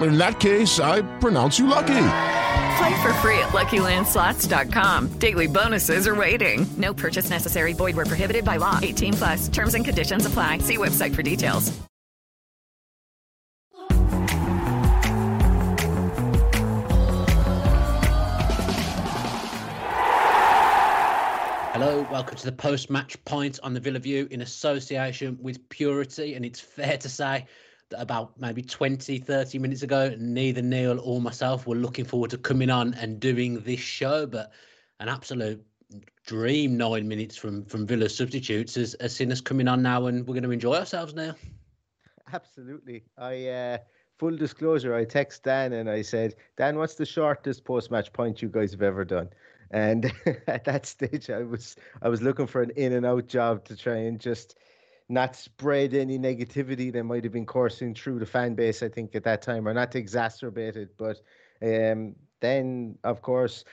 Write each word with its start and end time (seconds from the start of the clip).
in 0.00 0.18
that 0.18 0.40
case, 0.40 0.80
I 0.80 1.02
pronounce 1.18 1.58
you 1.58 1.66
lucky. 1.66 2.08
Play 2.78 3.02
for 3.02 3.12
free 3.14 3.38
at 3.38 3.50
LuckyLandSlots.com. 3.50 5.18
Daily 5.18 5.46
bonuses 5.46 6.06
are 6.08 6.14
waiting. 6.14 6.66
No 6.76 6.94
purchase 6.94 7.28
necessary. 7.30 7.74
Void 7.74 7.96
were 7.96 8.06
prohibited 8.06 8.44
by 8.44 8.56
law. 8.56 8.78
18 8.82 9.12
plus. 9.14 9.48
Terms 9.48 9.74
and 9.74 9.84
conditions 9.84 10.26
apply. 10.26 10.58
See 10.58 10.78
website 10.78 11.14
for 11.14 11.22
details. 11.22 11.72
Hello, 21.74 22.06
welcome 22.12 22.36
to 22.36 22.44
the 22.44 22.52
post-match 22.52 23.24
pint 23.24 23.58
on 23.62 23.74
the 23.74 23.80
Villa 23.80 23.98
View 23.98 24.28
in 24.30 24.42
association 24.42 25.38
with 25.40 25.68
Purity, 25.68 26.34
and 26.34 26.44
it's 26.44 26.60
fair 26.60 26.96
to 26.98 27.08
say 27.08 27.46
about 27.96 28.38
maybe 28.40 28.62
20, 28.62 29.18
30 29.18 29.58
minutes 29.58 29.82
ago, 29.82 30.14
neither 30.18 30.62
Neil 30.62 31.00
or 31.00 31.20
myself 31.20 31.66
were 31.66 31.76
looking 31.76 32.04
forward 32.04 32.30
to 32.30 32.38
coming 32.38 32.70
on 32.70 32.94
and 32.94 33.20
doing 33.20 33.60
this 33.60 33.80
show, 33.80 34.26
but 34.26 34.52
an 35.00 35.08
absolute 35.08 35.64
dream 36.24 36.76
nine 36.76 37.06
minutes 37.08 37.36
from 37.36 37.64
from 37.64 37.86
Villa 37.86 38.08
substitutes 38.08 38.74
has, 38.76 38.96
has 39.00 39.14
seen 39.14 39.32
us 39.32 39.40
coming 39.40 39.68
on 39.68 39.82
now 39.82 40.06
and 40.06 40.26
we're 40.26 40.34
going 40.34 40.42
to 40.44 40.50
enjoy 40.50 40.76
ourselves 40.76 41.14
now. 41.14 41.34
Absolutely. 42.32 43.04
I 43.18 43.46
uh 43.48 43.78
full 44.18 44.36
disclosure, 44.36 44.94
I 44.94 45.04
text 45.04 45.42
Dan 45.42 45.72
and 45.72 45.90
I 45.90 46.02
said, 46.02 46.36
Dan, 46.56 46.78
what's 46.78 46.94
the 46.94 47.06
shortest 47.06 47.64
post 47.64 47.90
match 47.90 48.12
pint 48.12 48.40
you 48.40 48.48
guys 48.48 48.70
have 48.72 48.82
ever 48.82 49.04
done? 49.04 49.30
And 49.70 50.12
at 50.46 50.64
that 50.64 50.86
stage 50.86 51.28
I 51.30 51.42
was 51.42 51.76
I 52.00 52.08
was 52.08 52.22
looking 52.22 52.46
for 52.46 52.62
an 52.62 52.70
in 52.76 52.92
and 52.92 53.04
out 53.04 53.26
job 53.26 53.64
to 53.66 53.76
try 53.76 53.96
and 53.96 54.18
just 54.20 54.56
not 55.08 55.36
spread 55.36 55.94
any 55.94 56.18
negativity 56.18 56.92
that 56.92 57.04
might 57.04 57.24
have 57.24 57.32
been 57.32 57.46
coursing 57.46 57.94
through 57.94 58.18
the 58.18 58.26
fan 58.26 58.54
base, 58.54 58.82
I 58.82 58.88
think, 58.88 59.14
at 59.14 59.24
that 59.24 59.42
time, 59.42 59.68
or 59.68 59.74
not 59.74 59.92
to 59.92 60.02
exacerbate 60.02 60.76
it. 60.76 60.96
But 60.96 61.20
um, 61.62 62.14
then, 62.40 62.98
of 63.04 63.22
course, 63.22 63.64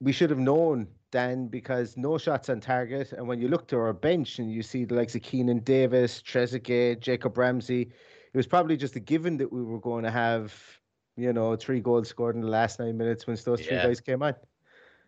we 0.00 0.12
should 0.12 0.30
have 0.30 0.38
known 0.38 0.88
then 1.10 1.48
because 1.48 1.96
no 1.96 2.18
shots 2.18 2.48
on 2.48 2.60
target. 2.60 3.12
And 3.12 3.26
when 3.26 3.40
you 3.40 3.48
look 3.48 3.68
to 3.68 3.78
our 3.78 3.92
bench 3.92 4.38
and 4.38 4.50
you 4.50 4.62
see 4.62 4.84
the 4.84 4.94
likes 4.94 5.14
of 5.14 5.22
Keinan 5.22 5.64
Davis, 5.64 6.20
Trezeguet, 6.20 7.00
Jacob 7.00 7.38
Ramsey, 7.38 7.82
it 7.82 8.36
was 8.36 8.46
probably 8.46 8.76
just 8.76 8.96
a 8.96 9.00
given 9.00 9.36
that 9.38 9.52
we 9.52 9.62
were 9.62 9.78
going 9.78 10.04
to 10.04 10.10
have, 10.10 10.52
you 11.16 11.32
know, 11.32 11.54
three 11.56 11.80
goals 11.80 12.08
scored 12.08 12.34
in 12.34 12.40
the 12.40 12.48
last 12.48 12.80
nine 12.80 12.98
minutes 12.98 13.26
once 13.26 13.44
those 13.44 13.60
yeah. 13.60 13.66
three 13.66 13.90
guys 13.90 14.00
came 14.00 14.22
on. 14.22 14.34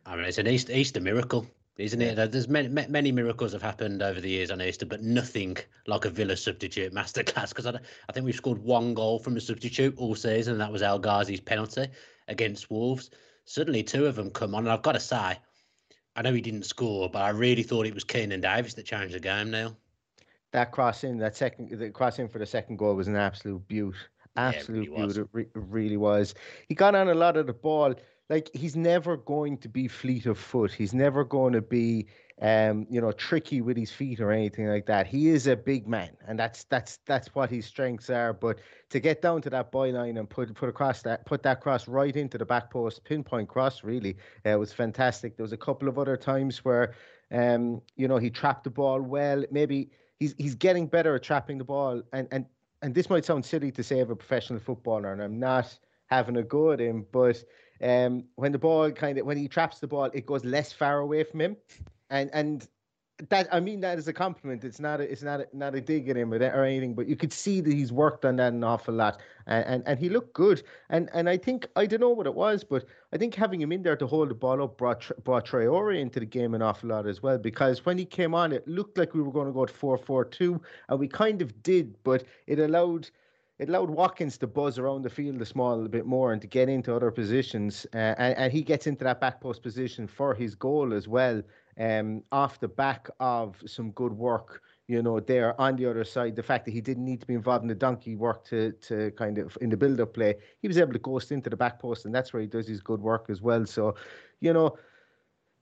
I 0.06 0.14
mean, 0.14 0.26
it's 0.26 0.38
an 0.38 0.46
Easter, 0.46 0.72
Easter 0.72 1.00
miracle 1.00 1.46
isn't 1.78 2.00
it? 2.00 2.32
There's 2.32 2.48
many, 2.48 2.68
many 2.68 3.12
miracles 3.12 3.52
have 3.52 3.62
happened 3.62 4.02
over 4.02 4.20
the 4.20 4.30
years 4.30 4.50
on 4.50 4.62
Easter, 4.62 4.86
but 4.86 5.02
nothing 5.02 5.56
like 5.86 6.04
a 6.04 6.10
Villa 6.10 6.36
substitute 6.36 6.94
masterclass. 6.94 7.50
Because 7.50 7.66
I, 7.66 7.78
I 8.08 8.12
think 8.12 8.24
we've 8.24 8.34
scored 8.34 8.58
one 8.58 8.94
goal 8.94 9.18
from 9.18 9.36
a 9.36 9.40
substitute 9.40 9.94
all 9.98 10.14
season, 10.14 10.54
and 10.54 10.60
that 10.60 10.72
was 10.72 10.82
El 10.82 11.00
Ghazi's 11.00 11.40
penalty 11.40 11.88
against 12.28 12.70
Wolves. 12.70 13.10
Suddenly, 13.44 13.82
two 13.82 14.06
of 14.06 14.16
them 14.16 14.30
come 14.30 14.54
on, 14.54 14.64
and 14.64 14.72
I've 14.72 14.82
got 14.82 14.92
to 14.92 15.00
say, 15.00 15.38
I 16.16 16.22
know 16.22 16.32
he 16.32 16.40
didn't 16.40 16.64
score, 16.64 17.10
but 17.10 17.22
I 17.22 17.28
really 17.28 17.62
thought 17.62 17.86
it 17.86 17.94
was 17.94 18.04
Keinan 18.04 18.40
Davis 18.40 18.74
that 18.74 18.86
changed 18.86 19.14
the 19.14 19.20
game. 19.20 19.50
Neil, 19.50 19.76
that 20.52 20.72
crossing, 20.72 21.18
that 21.18 21.36
second, 21.36 21.78
the 21.78 21.90
crossing 21.90 22.28
for 22.28 22.38
the 22.38 22.46
second 22.46 22.78
goal 22.78 22.94
was 22.94 23.06
an 23.06 23.16
absolute 23.16 23.68
beaut, 23.68 23.94
absolute 24.36 24.84
yeah, 24.84 24.90
really 24.90 25.06
beaut. 25.12 25.16
It, 25.18 25.28
re- 25.32 25.42
it 25.42 25.50
really 25.54 25.98
was. 25.98 26.34
He 26.68 26.74
got 26.74 26.94
on 26.94 27.10
a 27.10 27.14
lot 27.14 27.36
of 27.36 27.46
the 27.46 27.52
ball 27.52 27.94
like 28.28 28.50
he's 28.54 28.76
never 28.76 29.16
going 29.16 29.58
to 29.58 29.68
be 29.68 29.88
fleet 29.88 30.26
of 30.26 30.38
foot. 30.38 30.72
He's 30.72 30.94
never 30.94 31.24
going 31.24 31.52
to 31.52 31.62
be 31.62 32.06
um, 32.42 32.86
you 32.90 33.00
know, 33.00 33.12
tricky 33.12 33.62
with 33.62 33.78
his 33.78 33.90
feet 33.90 34.20
or 34.20 34.30
anything 34.30 34.68
like 34.68 34.84
that. 34.86 35.06
He 35.06 35.28
is 35.28 35.46
a 35.46 35.56
big 35.56 35.88
man, 35.88 36.10
and 36.28 36.38
that's 36.38 36.64
that's 36.64 36.98
that's 37.06 37.34
what 37.34 37.48
his 37.48 37.64
strengths 37.64 38.10
are. 38.10 38.34
But 38.34 38.58
to 38.90 39.00
get 39.00 39.22
down 39.22 39.40
to 39.42 39.50
that 39.50 39.72
byline 39.72 40.18
and 40.18 40.28
put 40.28 40.54
put 40.54 40.68
across 40.68 41.00
that 41.02 41.24
put 41.24 41.42
that 41.44 41.62
cross 41.62 41.88
right 41.88 42.14
into 42.14 42.36
the 42.36 42.44
back 42.44 42.70
post, 42.70 43.04
pinpoint 43.04 43.48
cross, 43.48 43.82
really, 43.82 44.18
uh, 44.44 44.58
was 44.58 44.72
fantastic. 44.72 45.36
There 45.36 45.44
was 45.44 45.54
a 45.54 45.56
couple 45.56 45.88
of 45.88 45.98
other 45.98 46.16
times 46.16 46.62
where, 46.62 46.94
um, 47.30 47.80
you 47.96 48.06
know, 48.06 48.18
he 48.18 48.28
trapped 48.28 48.64
the 48.64 48.70
ball 48.70 49.00
well. 49.00 49.42
Maybe 49.50 49.90
he's 50.18 50.34
he's 50.36 50.54
getting 50.54 50.88
better 50.88 51.14
at 51.14 51.22
trapping 51.22 51.56
the 51.56 51.64
ball, 51.64 52.02
and 52.12 52.28
and 52.30 52.44
and 52.82 52.94
this 52.94 53.08
might 53.08 53.24
sound 53.24 53.46
silly 53.46 53.72
to 53.72 53.82
say 53.82 54.00
of 54.00 54.10
a 54.10 54.16
professional 54.16 54.60
footballer, 54.60 55.10
and 55.10 55.22
I'm 55.22 55.38
not 55.38 55.78
having 56.08 56.36
a 56.36 56.42
go 56.42 56.72
at 56.72 56.80
him, 56.80 57.06
but 57.12 57.42
um, 57.82 58.24
when 58.36 58.52
the 58.52 58.58
ball 58.58 58.90
kind 58.90 59.18
of 59.18 59.26
when 59.26 59.36
he 59.36 59.48
traps 59.48 59.78
the 59.78 59.86
ball, 59.86 60.10
it 60.12 60.26
goes 60.26 60.44
less 60.44 60.72
far 60.72 60.98
away 61.00 61.24
from 61.24 61.40
him, 61.40 61.56
and 62.10 62.30
and 62.32 62.68
that 63.30 63.48
I 63.50 63.60
mean 63.60 63.80
that 63.80 63.98
is 63.98 64.08
a 64.08 64.12
compliment. 64.12 64.64
It's 64.64 64.78
not 64.78 65.00
a, 65.00 65.10
it's 65.10 65.22
not 65.22 65.40
a, 65.40 65.46
not 65.52 65.74
a 65.74 65.80
dig 65.80 66.08
at 66.08 66.16
him 66.16 66.32
or, 66.34 66.36
or 66.36 66.64
anything, 66.64 66.94
but 66.94 67.08
you 67.08 67.16
could 67.16 67.32
see 67.32 67.60
that 67.62 67.72
he's 67.72 67.90
worked 67.90 68.24
on 68.26 68.36
that 68.36 68.52
an 68.52 68.62
awful 68.62 68.92
lot, 68.92 69.20
and, 69.46 69.64
and 69.66 69.82
and 69.86 69.98
he 69.98 70.08
looked 70.08 70.34
good. 70.34 70.62
And 70.90 71.08
and 71.14 71.28
I 71.28 71.38
think 71.38 71.66
I 71.76 71.86
don't 71.86 72.00
know 72.00 72.10
what 72.10 72.26
it 72.26 72.34
was, 72.34 72.62
but 72.62 72.84
I 73.12 73.16
think 73.16 73.34
having 73.34 73.60
him 73.60 73.72
in 73.72 73.82
there 73.82 73.96
to 73.96 74.06
hold 74.06 74.28
the 74.28 74.34
ball 74.34 74.62
up 74.62 74.76
brought 74.76 75.10
brought 75.24 75.46
Traore 75.46 75.98
into 75.98 76.20
the 76.20 76.26
game 76.26 76.54
an 76.54 76.62
awful 76.62 76.90
lot 76.90 77.06
as 77.06 77.22
well. 77.22 77.38
Because 77.38 77.86
when 77.86 77.96
he 77.96 78.04
came 78.04 78.34
on, 78.34 78.52
it 78.52 78.68
looked 78.68 78.98
like 78.98 79.14
we 79.14 79.22
were 79.22 79.32
going 79.32 79.46
to 79.46 79.52
go 79.52 79.64
to 79.64 79.72
four 79.72 79.96
four 79.96 80.24
two, 80.24 80.60
and 80.88 81.00
we 81.00 81.08
kind 81.08 81.40
of 81.40 81.62
did, 81.62 81.96
but 82.04 82.24
it 82.46 82.58
allowed 82.58 83.08
it 83.58 83.68
allowed 83.68 83.88
Watkins 83.88 84.36
to 84.38 84.46
buzz 84.46 84.78
around 84.78 85.02
the 85.02 85.10
field 85.10 85.40
a 85.40 85.46
small 85.46 85.88
bit 85.88 86.04
more 86.04 86.32
and 86.32 86.42
to 86.42 86.46
get 86.46 86.68
into 86.68 86.94
other 86.94 87.10
positions. 87.10 87.86
Uh, 87.94 88.14
and, 88.18 88.36
and, 88.36 88.52
he 88.52 88.62
gets 88.62 88.86
into 88.86 89.04
that 89.04 89.20
back 89.20 89.40
post 89.40 89.62
position 89.62 90.06
for 90.06 90.34
his 90.34 90.54
goal 90.54 90.92
as 90.92 91.08
well, 91.08 91.42
um, 91.80 92.22
off 92.32 92.60
the 92.60 92.68
back 92.68 93.08
of 93.18 93.56
some 93.66 93.92
good 93.92 94.12
work, 94.12 94.62
you 94.88 95.02
know, 95.02 95.20
there 95.20 95.58
on 95.58 95.76
the 95.76 95.86
other 95.86 96.04
side. 96.04 96.36
The 96.36 96.42
fact 96.42 96.66
that 96.66 96.72
he 96.72 96.82
didn't 96.82 97.04
need 97.04 97.20
to 97.20 97.26
be 97.26 97.34
involved 97.34 97.62
in 97.62 97.68
the 97.68 97.74
donkey 97.74 98.14
work 98.14 98.44
to, 98.46 98.72
to 98.72 99.10
kind 99.12 99.38
of 99.38 99.56
in 99.62 99.70
the 99.70 99.76
build 99.76 100.00
up 100.00 100.12
play, 100.12 100.34
he 100.60 100.68
was 100.68 100.76
able 100.76 100.92
to 100.92 100.98
ghost 100.98 101.32
into 101.32 101.48
the 101.48 101.56
back 101.56 101.78
post, 101.78 102.04
and 102.04 102.14
that's 102.14 102.34
where 102.34 102.42
he 102.42 102.48
does 102.48 102.68
his 102.68 102.80
good 102.80 103.00
work 103.00 103.26
as 103.30 103.40
well. 103.40 103.64
So, 103.64 103.94
you 104.40 104.52
know, 104.52 104.76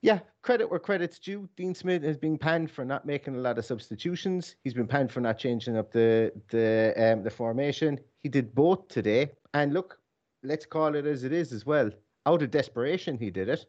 yeah, 0.05 0.19
credit 0.43 0.69
where 0.69 0.79
credit's 0.79 1.17
due. 1.17 1.49
Dean 1.57 1.73
Smith 1.73 2.03
has 2.03 2.15
been 2.15 2.37
panned 2.37 2.69
for 2.69 2.85
not 2.85 3.07
making 3.07 3.35
a 3.35 3.39
lot 3.39 3.57
of 3.57 3.65
substitutions. 3.65 4.55
He's 4.63 4.75
been 4.75 4.85
panned 4.85 5.11
for 5.11 5.19
not 5.19 5.39
changing 5.39 5.77
up 5.77 5.91
the 5.91 6.31
the 6.49 6.93
um, 6.95 7.23
the 7.23 7.31
formation. 7.31 7.99
He 8.21 8.29
did 8.29 8.53
both 8.53 8.87
today, 8.87 9.31
and 9.55 9.73
look, 9.73 9.97
let's 10.43 10.67
call 10.67 10.93
it 10.93 11.07
as 11.07 11.23
it 11.23 11.33
is 11.33 11.51
as 11.51 11.65
well. 11.65 11.89
Out 12.27 12.43
of 12.43 12.51
desperation, 12.51 13.17
he 13.17 13.31
did 13.31 13.49
it, 13.49 13.65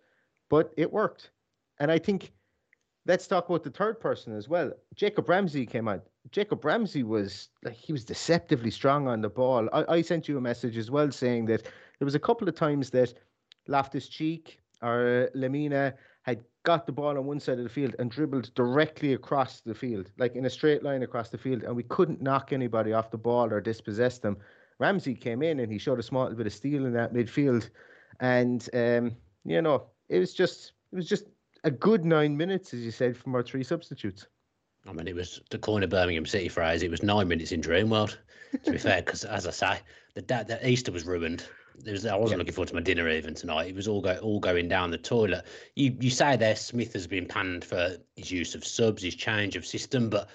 but 0.50 0.74
it 0.76 0.92
worked. 0.92 1.30
And 1.80 1.90
I 1.90 1.98
think 1.98 2.34
let's 3.06 3.26
talk 3.26 3.48
about 3.48 3.64
the 3.64 3.70
third 3.70 3.98
person 3.98 4.36
as 4.36 4.46
well. 4.46 4.72
Jacob 4.94 5.30
Ramsey 5.30 5.64
came 5.64 5.88
out. 5.88 6.04
Jacob 6.32 6.62
Ramsey 6.66 7.02
was 7.02 7.48
like 7.64 7.76
he 7.76 7.94
was 7.94 8.04
deceptively 8.04 8.70
strong 8.70 9.08
on 9.08 9.22
the 9.22 9.30
ball. 9.30 9.70
I, 9.72 9.84
I 9.88 10.02
sent 10.02 10.28
you 10.28 10.36
a 10.36 10.42
message 10.42 10.76
as 10.76 10.90
well 10.90 11.10
saying 11.10 11.46
that 11.46 11.62
there 11.98 12.04
was 12.04 12.14
a 12.14 12.26
couple 12.28 12.46
of 12.46 12.54
times 12.54 12.90
that 12.90 13.14
Loftus 13.68 14.08
Cheek 14.08 14.60
or 14.82 15.30
Lemina 15.34 15.94
had 16.26 16.44
got 16.64 16.86
the 16.86 16.92
ball 16.92 17.16
on 17.16 17.24
one 17.24 17.38
side 17.38 17.58
of 17.58 17.64
the 17.64 17.70
field 17.70 17.94
and 17.98 18.10
dribbled 18.10 18.52
directly 18.54 19.12
across 19.12 19.60
the 19.60 19.74
field, 19.74 20.10
like 20.18 20.34
in 20.34 20.44
a 20.44 20.50
straight 20.50 20.82
line 20.82 21.02
across 21.04 21.30
the 21.30 21.38
field, 21.38 21.62
and 21.62 21.74
we 21.74 21.84
couldn't 21.84 22.20
knock 22.20 22.52
anybody 22.52 22.92
off 22.92 23.12
the 23.12 23.18
ball 23.18 23.52
or 23.52 23.60
dispossess 23.60 24.18
them. 24.18 24.36
Ramsey 24.78 25.14
came 25.14 25.42
in 25.42 25.60
and 25.60 25.70
he 25.70 25.78
showed 25.78 26.00
a 26.00 26.02
small 26.02 26.28
bit 26.30 26.46
of 26.46 26.52
steel 26.52 26.84
in 26.84 26.92
that 26.92 27.14
midfield, 27.14 27.70
and 28.20 28.68
um, 28.74 29.16
you 29.44 29.62
know 29.62 29.84
it 30.08 30.18
was 30.18 30.34
just 30.34 30.72
it 30.92 30.96
was 30.96 31.08
just 31.08 31.26
a 31.64 31.70
good 31.70 32.04
nine 32.04 32.36
minutes, 32.36 32.74
as 32.74 32.80
you 32.80 32.90
said, 32.90 33.16
from 33.16 33.34
our 33.34 33.42
three 33.42 33.62
substitutes. 33.62 34.26
I 34.88 34.92
mean, 34.92 35.08
it 35.08 35.14
was 35.14 35.40
the 35.50 35.58
corner 35.58 35.84
of 35.84 35.90
Birmingham 35.90 36.26
City 36.26 36.48
phrase. 36.48 36.82
It 36.82 36.90
was 36.90 37.02
nine 37.02 37.28
minutes 37.28 37.52
in 37.52 37.60
dream 37.60 37.90
world. 37.90 38.18
To 38.64 38.70
be 38.70 38.78
fair, 38.86 39.02
because 39.02 39.24
as 39.24 39.46
I 39.46 39.50
say, 39.50 39.80
the, 40.14 40.22
the 40.22 40.68
Easter 40.68 40.92
was 40.92 41.06
ruined. 41.06 41.44
Was, 41.84 42.06
I 42.06 42.16
wasn't 42.16 42.36
yeah. 42.36 42.38
looking 42.38 42.54
forward 42.54 42.68
to 42.68 42.74
my 42.74 42.80
dinner 42.80 43.08
even 43.08 43.34
tonight. 43.34 43.68
It 43.68 43.74
was 43.74 43.88
all 43.88 44.00
go 44.00 44.16
all 44.18 44.40
going 44.40 44.68
down 44.68 44.90
the 44.90 44.98
toilet. 44.98 45.44
You 45.74 45.96
you 46.00 46.10
say 46.10 46.36
there 46.36 46.56
Smith 46.56 46.92
has 46.94 47.06
been 47.06 47.26
panned 47.26 47.64
for 47.64 47.96
his 48.16 48.30
use 48.30 48.54
of 48.54 48.64
subs, 48.64 49.02
his 49.02 49.14
change 49.14 49.56
of 49.56 49.66
system, 49.66 50.10
but 50.10 50.28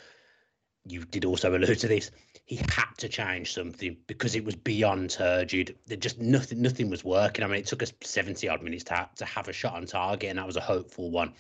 you 0.86 1.04
did 1.06 1.26
also 1.26 1.56
allude 1.56 1.80
to 1.80 1.88
this. 1.88 2.12
He 2.46 2.56
had 2.58 2.98
to 2.98 3.08
change 3.08 3.54
something 3.54 3.98
because 4.08 4.36
it 4.36 4.44
was 4.44 4.56
beyond 4.56 5.12
turgid. 5.12 5.76
There 5.88 5.98
just 5.98 6.20
nothing 6.20 6.62
nothing 6.62 6.90
was 6.90 7.04
working. 7.04 7.44
I 7.44 7.48
mean, 7.48 7.60
it 7.60 7.68
took 7.68 7.84
us 7.84 7.94
seventy 8.02 8.48
odd 8.50 8.62
minutes 8.62 8.84
to 8.86 8.96
have, 8.96 9.16
to 9.16 9.26
have 9.26 9.48
a 9.48 9.54
shot 9.54 9.76
on 9.76 9.86
target, 9.86 10.30
and 10.30 10.40
that 10.40 10.48
was 10.48 10.58
a 10.58 10.62
hopeful 10.62 11.12
one 11.12 11.34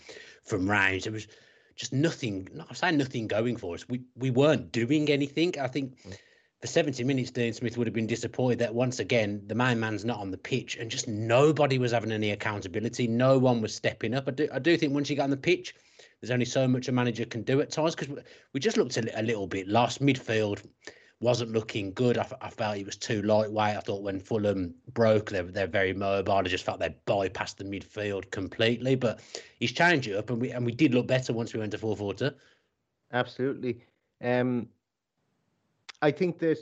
from 0.44 0.70
range. 0.70 1.08
It 1.08 1.14
was 1.14 1.28
just 1.76 1.94
nothing. 1.94 2.48
I'm 2.70 2.76
saying 2.76 2.98
nothing 2.98 3.28
going 3.28 3.58
for 3.58 3.76
us. 3.76 3.88
We 3.90 4.02
we 4.16 4.30
weren't 4.30 4.72
doing 4.72 5.10
anything. 5.10 5.60
I 5.60 5.68
think 5.68 6.02
mm. 6.04 6.16
For 6.62 6.68
70 6.68 7.04
minutes, 7.04 7.32
Dean 7.32 7.54
Smith 7.54 7.78
would 7.78 7.88
have 7.88 7.94
been 7.94 8.08
disappointed 8.08 8.60
that 8.60 8.74
once 8.74 9.00
again 9.00 9.42
the 9.48 9.56
main 9.56 9.80
man's 9.80 10.06
not 10.06 10.20
on 10.20 10.30
the 10.30 10.38
pitch, 10.38 10.78
and 10.78 10.92
just 10.92 11.08
nobody 11.08 11.80
was 11.80 11.92
having 11.92 12.12
any 12.12 12.32
accountability. 12.32 13.08
No 13.08 13.40
one 13.40 13.62
was 13.62 13.74
stepping 13.74 14.14
up. 14.14 14.28
I 14.28 14.32
do 14.32 14.48
I 14.54 14.60
do 14.60 14.78
think 14.78 14.94
once 14.94 15.10
you 15.10 15.16
get 15.16 15.24
on 15.24 15.32
the 15.32 15.38
pitch, 15.38 15.74
there's 16.20 16.32
only 16.32 16.46
so 16.46 16.68
much 16.68 16.88
a 16.88 16.92
manager 16.92 17.26
can 17.26 17.42
do 17.42 17.62
at 17.62 17.72
times 17.72 17.96
because 17.96 18.24
we 18.54 18.60
just 18.60 18.78
looked 18.78 18.96
a, 18.98 19.20
a 19.20 19.24
little 19.24 19.48
bit 19.48 19.68
lost 19.68 20.02
midfield 20.02 20.64
wasn't 21.22 21.52
looking 21.52 21.94
good. 21.94 22.18
I, 22.18 22.28
I, 22.42 22.50
felt 22.50 22.76
he 22.76 22.84
was 22.84 22.98
too 22.98 23.22
lightweight. 23.22 23.78
I 23.78 23.80
thought 23.80 24.02
when 24.02 24.20
Fulham 24.20 24.74
broke, 24.94 25.30
they're, 25.30 25.44
they're 25.44 25.68
very 25.68 25.94
mobile. 25.94 26.34
I 26.34 26.42
just 26.42 26.66
felt 26.66 26.80
they 26.80 26.96
bypassed 27.06 27.58
the 27.58 27.64
midfield 27.64 28.32
completely. 28.32 28.96
But 28.96 29.20
he's 29.60 29.72
changed 29.72 30.08
it 30.08 30.16
up, 30.16 30.32
and 30.32 30.42
we 30.42 30.52
and 30.52 30.66
we 30.66 30.72
did 30.72 30.94
look 30.94 31.08
better 31.08 31.32
once 31.32 31.54
we 31.54 31.60
went 31.60 31.72
to 31.72 31.78
four 31.78 31.96
four 31.96 32.14
two. 32.14 32.32
Absolutely. 33.14 33.86
Um, 34.22 34.68
I 36.02 36.12
think 36.12 36.40
that, 36.40 36.58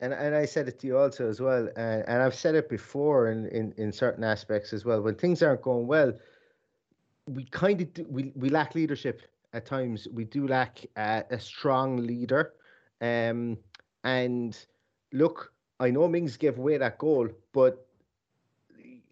and 0.00 0.12
and 0.12 0.34
I 0.34 0.44
said 0.44 0.68
it 0.68 0.78
to 0.80 0.86
you 0.86 0.98
also 0.98 1.28
as 1.28 1.40
well, 1.40 1.68
and, 1.76 2.04
and 2.06 2.22
I've 2.22 2.34
said 2.34 2.54
it 2.54 2.68
before 2.68 3.30
in, 3.30 3.46
in 3.48 3.72
in 3.76 3.92
certain 3.92 4.24
aspects 4.24 4.72
as 4.72 4.84
well. 4.84 5.00
When 5.02 5.14
things 5.14 5.42
aren't 5.42 5.62
going 5.62 5.86
well, 5.86 6.12
we 7.26 7.44
kind 7.44 7.80
of 7.80 7.92
do, 7.94 8.06
we 8.08 8.32
we 8.34 8.48
lack 8.48 8.74
leadership 8.74 9.22
at 9.52 9.66
times. 9.66 10.06
We 10.12 10.24
do 10.24 10.46
lack 10.46 10.84
uh, 10.96 11.22
a 11.30 11.38
strong 11.38 11.96
leader. 11.98 12.52
Um, 13.00 13.58
and 14.04 14.56
look, 15.12 15.52
I 15.80 15.90
know 15.90 16.08
Mings 16.08 16.36
gave 16.36 16.58
away 16.58 16.76
that 16.78 16.98
goal, 16.98 17.28
but 17.52 17.86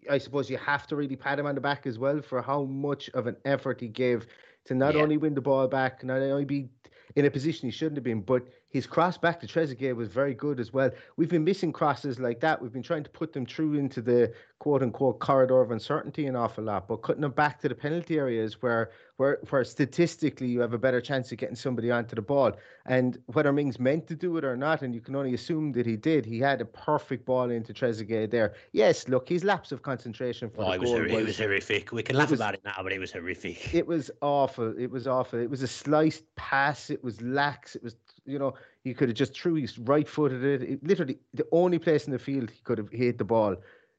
I 0.09 0.17
suppose 0.17 0.49
you 0.49 0.57
have 0.57 0.87
to 0.87 0.95
really 0.95 1.15
pat 1.15 1.39
him 1.39 1.45
on 1.45 1.55
the 1.55 1.61
back 1.61 1.87
as 1.87 1.99
well 1.99 2.21
for 2.21 2.41
how 2.41 2.63
much 2.63 3.09
of 3.09 3.27
an 3.27 3.35
effort 3.45 3.81
he 3.81 3.87
gave 3.87 4.27
to 4.65 4.75
not 4.75 4.95
yeah. 4.95 5.01
only 5.01 5.17
win 5.17 5.33
the 5.33 5.41
ball 5.41 5.67
back, 5.67 6.03
not 6.03 6.21
only 6.21 6.45
be 6.45 6.69
in 7.15 7.25
a 7.25 7.31
position 7.31 7.67
he 7.67 7.71
shouldn't 7.71 7.97
have 7.97 8.03
been, 8.03 8.21
but 8.21 8.47
his 8.75 8.85
cross 8.85 9.17
back 9.17 9.39
to 9.39 9.47
Trezeguet 9.47 9.95
was 9.95 10.09
very 10.09 10.33
good 10.33 10.59
as 10.59 10.73
well. 10.73 10.91
We've 11.15 11.29
been 11.29 11.45
missing 11.45 11.71
crosses 11.71 12.19
like 12.19 12.41
that. 12.41 12.61
We've 12.61 12.73
been 12.73 12.83
trying 12.83 13.05
to 13.05 13.09
put 13.09 13.31
them 13.31 13.45
through 13.45 13.75
into 13.75 14.01
the 14.01 14.33
quote 14.59 14.83
unquote 14.83 15.19
corridor 15.19 15.61
of 15.61 15.71
uncertainty 15.71 16.25
an 16.25 16.35
awful 16.35 16.65
lot, 16.65 16.89
but 16.89 16.97
cutting 16.97 17.21
them 17.21 17.31
back 17.31 17.61
to 17.61 17.69
the 17.69 17.75
penalty 17.75 18.17
areas 18.17 18.61
where 18.61 18.91
where 19.15 19.39
where 19.49 19.63
statistically 19.63 20.47
you 20.47 20.59
have 20.59 20.73
a 20.73 20.77
better 20.77 20.99
chance 20.99 21.31
of 21.31 21.37
getting 21.37 21.55
somebody 21.55 21.89
onto 21.89 22.15
the 22.15 22.21
ball. 22.21 22.51
And 22.85 23.17
whether 23.27 23.53
Mings 23.53 23.79
meant 23.79 24.07
to 24.07 24.15
do 24.15 24.35
it 24.35 24.43
or 24.43 24.57
not, 24.57 24.81
and 24.81 24.93
you 24.93 24.99
can 24.99 25.15
only 25.15 25.33
assume 25.33 25.71
that 25.71 25.85
he 25.85 25.95
did, 25.95 26.25
he 26.25 26.39
had 26.39 26.59
a 26.59 26.65
perfect 26.65 27.25
ball 27.25 27.51
into 27.51 27.73
Trezeguet 27.73 28.29
there. 28.29 28.55
Yes, 28.73 29.07
look, 29.07 29.29
his 29.29 29.45
lapse 29.45 29.71
of 29.71 29.83
concentration 29.83 30.49
for 30.49 30.65
oh, 30.65 30.73
the 30.73 30.79
was, 30.79 30.89
goal 30.89 31.01
was, 31.01 31.11
it 31.11 31.25
was 31.25 31.37
horrific. 31.37 31.93
We 31.93 32.03
can 32.03 32.17
laugh 32.17 32.29
was, 32.29 32.41
about 32.41 32.55
it 32.55 32.61
now, 32.65 32.83
but 32.83 32.91
it 32.91 32.99
was 32.99 33.13
horrific. 33.13 33.73
It 33.73 33.87
was 33.87 34.11
awful. 34.21 34.77
It 34.77 34.91
was 34.91 35.07
awful. 35.07 35.39
It 35.39 35.49
was 35.49 35.61
a 35.61 35.67
sliced 35.67 36.23
pass. 36.35 36.89
It 36.89 37.01
was 37.01 37.21
lax. 37.21 37.75
It 37.75 37.83
was 37.83 37.95
you 38.25 38.39
know, 38.39 38.53
he 38.83 38.93
could 38.93 39.09
have 39.09 39.17
just 39.17 39.33
threw 39.37 39.55
his 39.55 39.77
right 39.79 40.07
footed 40.07 40.43
it. 40.43 40.61
it. 40.63 40.83
Literally, 40.83 41.19
the 41.33 41.47
only 41.51 41.79
place 41.79 42.05
in 42.05 42.11
the 42.11 42.19
field 42.19 42.49
he 42.49 42.61
could 42.63 42.77
have 42.77 42.89
hit 42.91 43.17
the 43.17 43.25
ball 43.25 43.55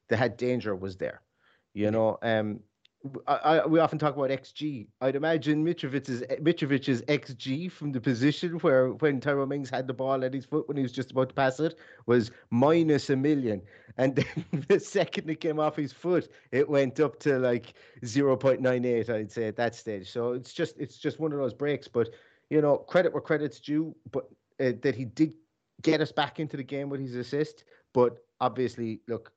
that 0.09 0.17
had 0.17 0.37
danger 0.37 0.75
was 0.75 0.97
there. 0.97 1.21
You 1.73 1.91
know, 1.91 2.17
um, 2.21 2.61
I, 3.27 3.35
I, 3.35 3.65
we 3.65 3.79
often 3.79 3.99
talk 3.99 4.15
about 4.15 4.29
XG. 4.29 4.87
I'd 5.01 5.15
imagine 5.15 5.63
Mitrovic's 5.63 6.21
Mitrovic's 6.41 7.01
XG 7.03 7.71
from 7.71 7.91
the 7.91 8.01
position 8.01 8.53
where 8.59 8.89
when 8.93 9.19
Tyrone 9.19 9.49
Mings 9.49 9.69
had 9.69 9.87
the 9.87 9.93
ball 9.93 10.23
at 10.23 10.33
his 10.33 10.45
foot 10.45 10.67
when 10.67 10.77
he 10.77 10.83
was 10.83 10.91
just 10.91 11.11
about 11.11 11.29
to 11.29 11.35
pass 11.35 11.59
it 11.59 11.77
was 12.05 12.31
minus 12.49 13.09
a 13.09 13.15
million, 13.15 13.61
and 13.97 14.15
then 14.15 14.45
the 14.67 14.79
second 14.79 15.29
it 15.29 15.39
came 15.39 15.59
off 15.59 15.75
his 15.75 15.93
foot, 15.93 16.31
it 16.51 16.67
went 16.67 16.99
up 16.99 17.19
to 17.19 17.37
like 17.37 17.73
zero 18.05 18.35
point 18.35 18.61
nine 18.61 18.85
eight. 18.85 19.09
I'd 19.09 19.31
say 19.31 19.47
at 19.47 19.55
that 19.57 19.75
stage. 19.75 20.11
So 20.11 20.33
it's 20.33 20.53
just 20.53 20.77
it's 20.79 20.97
just 20.97 21.19
one 21.19 21.31
of 21.31 21.37
those 21.39 21.53
breaks. 21.53 21.87
But 21.87 22.09
you 22.49 22.61
know, 22.61 22.77
credit 22.77 23.13
where 23.13 23.21
credit's 23.21 23.59
due, 23.59 23.95
but 24.11 24.25
uh, 24.59 24.71
that 24.81 24.95
he 24.95 25.05
did 25.05 25.33
get 25.81 26.01
us 26.01 26.11
back 26.11 26.39
into 26.39 26.57
the 26.57 26.63
game 26.63 26.89
with 26.89 26.99
his 26.99 27.15
assist. 27.15 27.63
But 27.93 28.17
obviously, 28.39 29.01
look, 29.07 29.31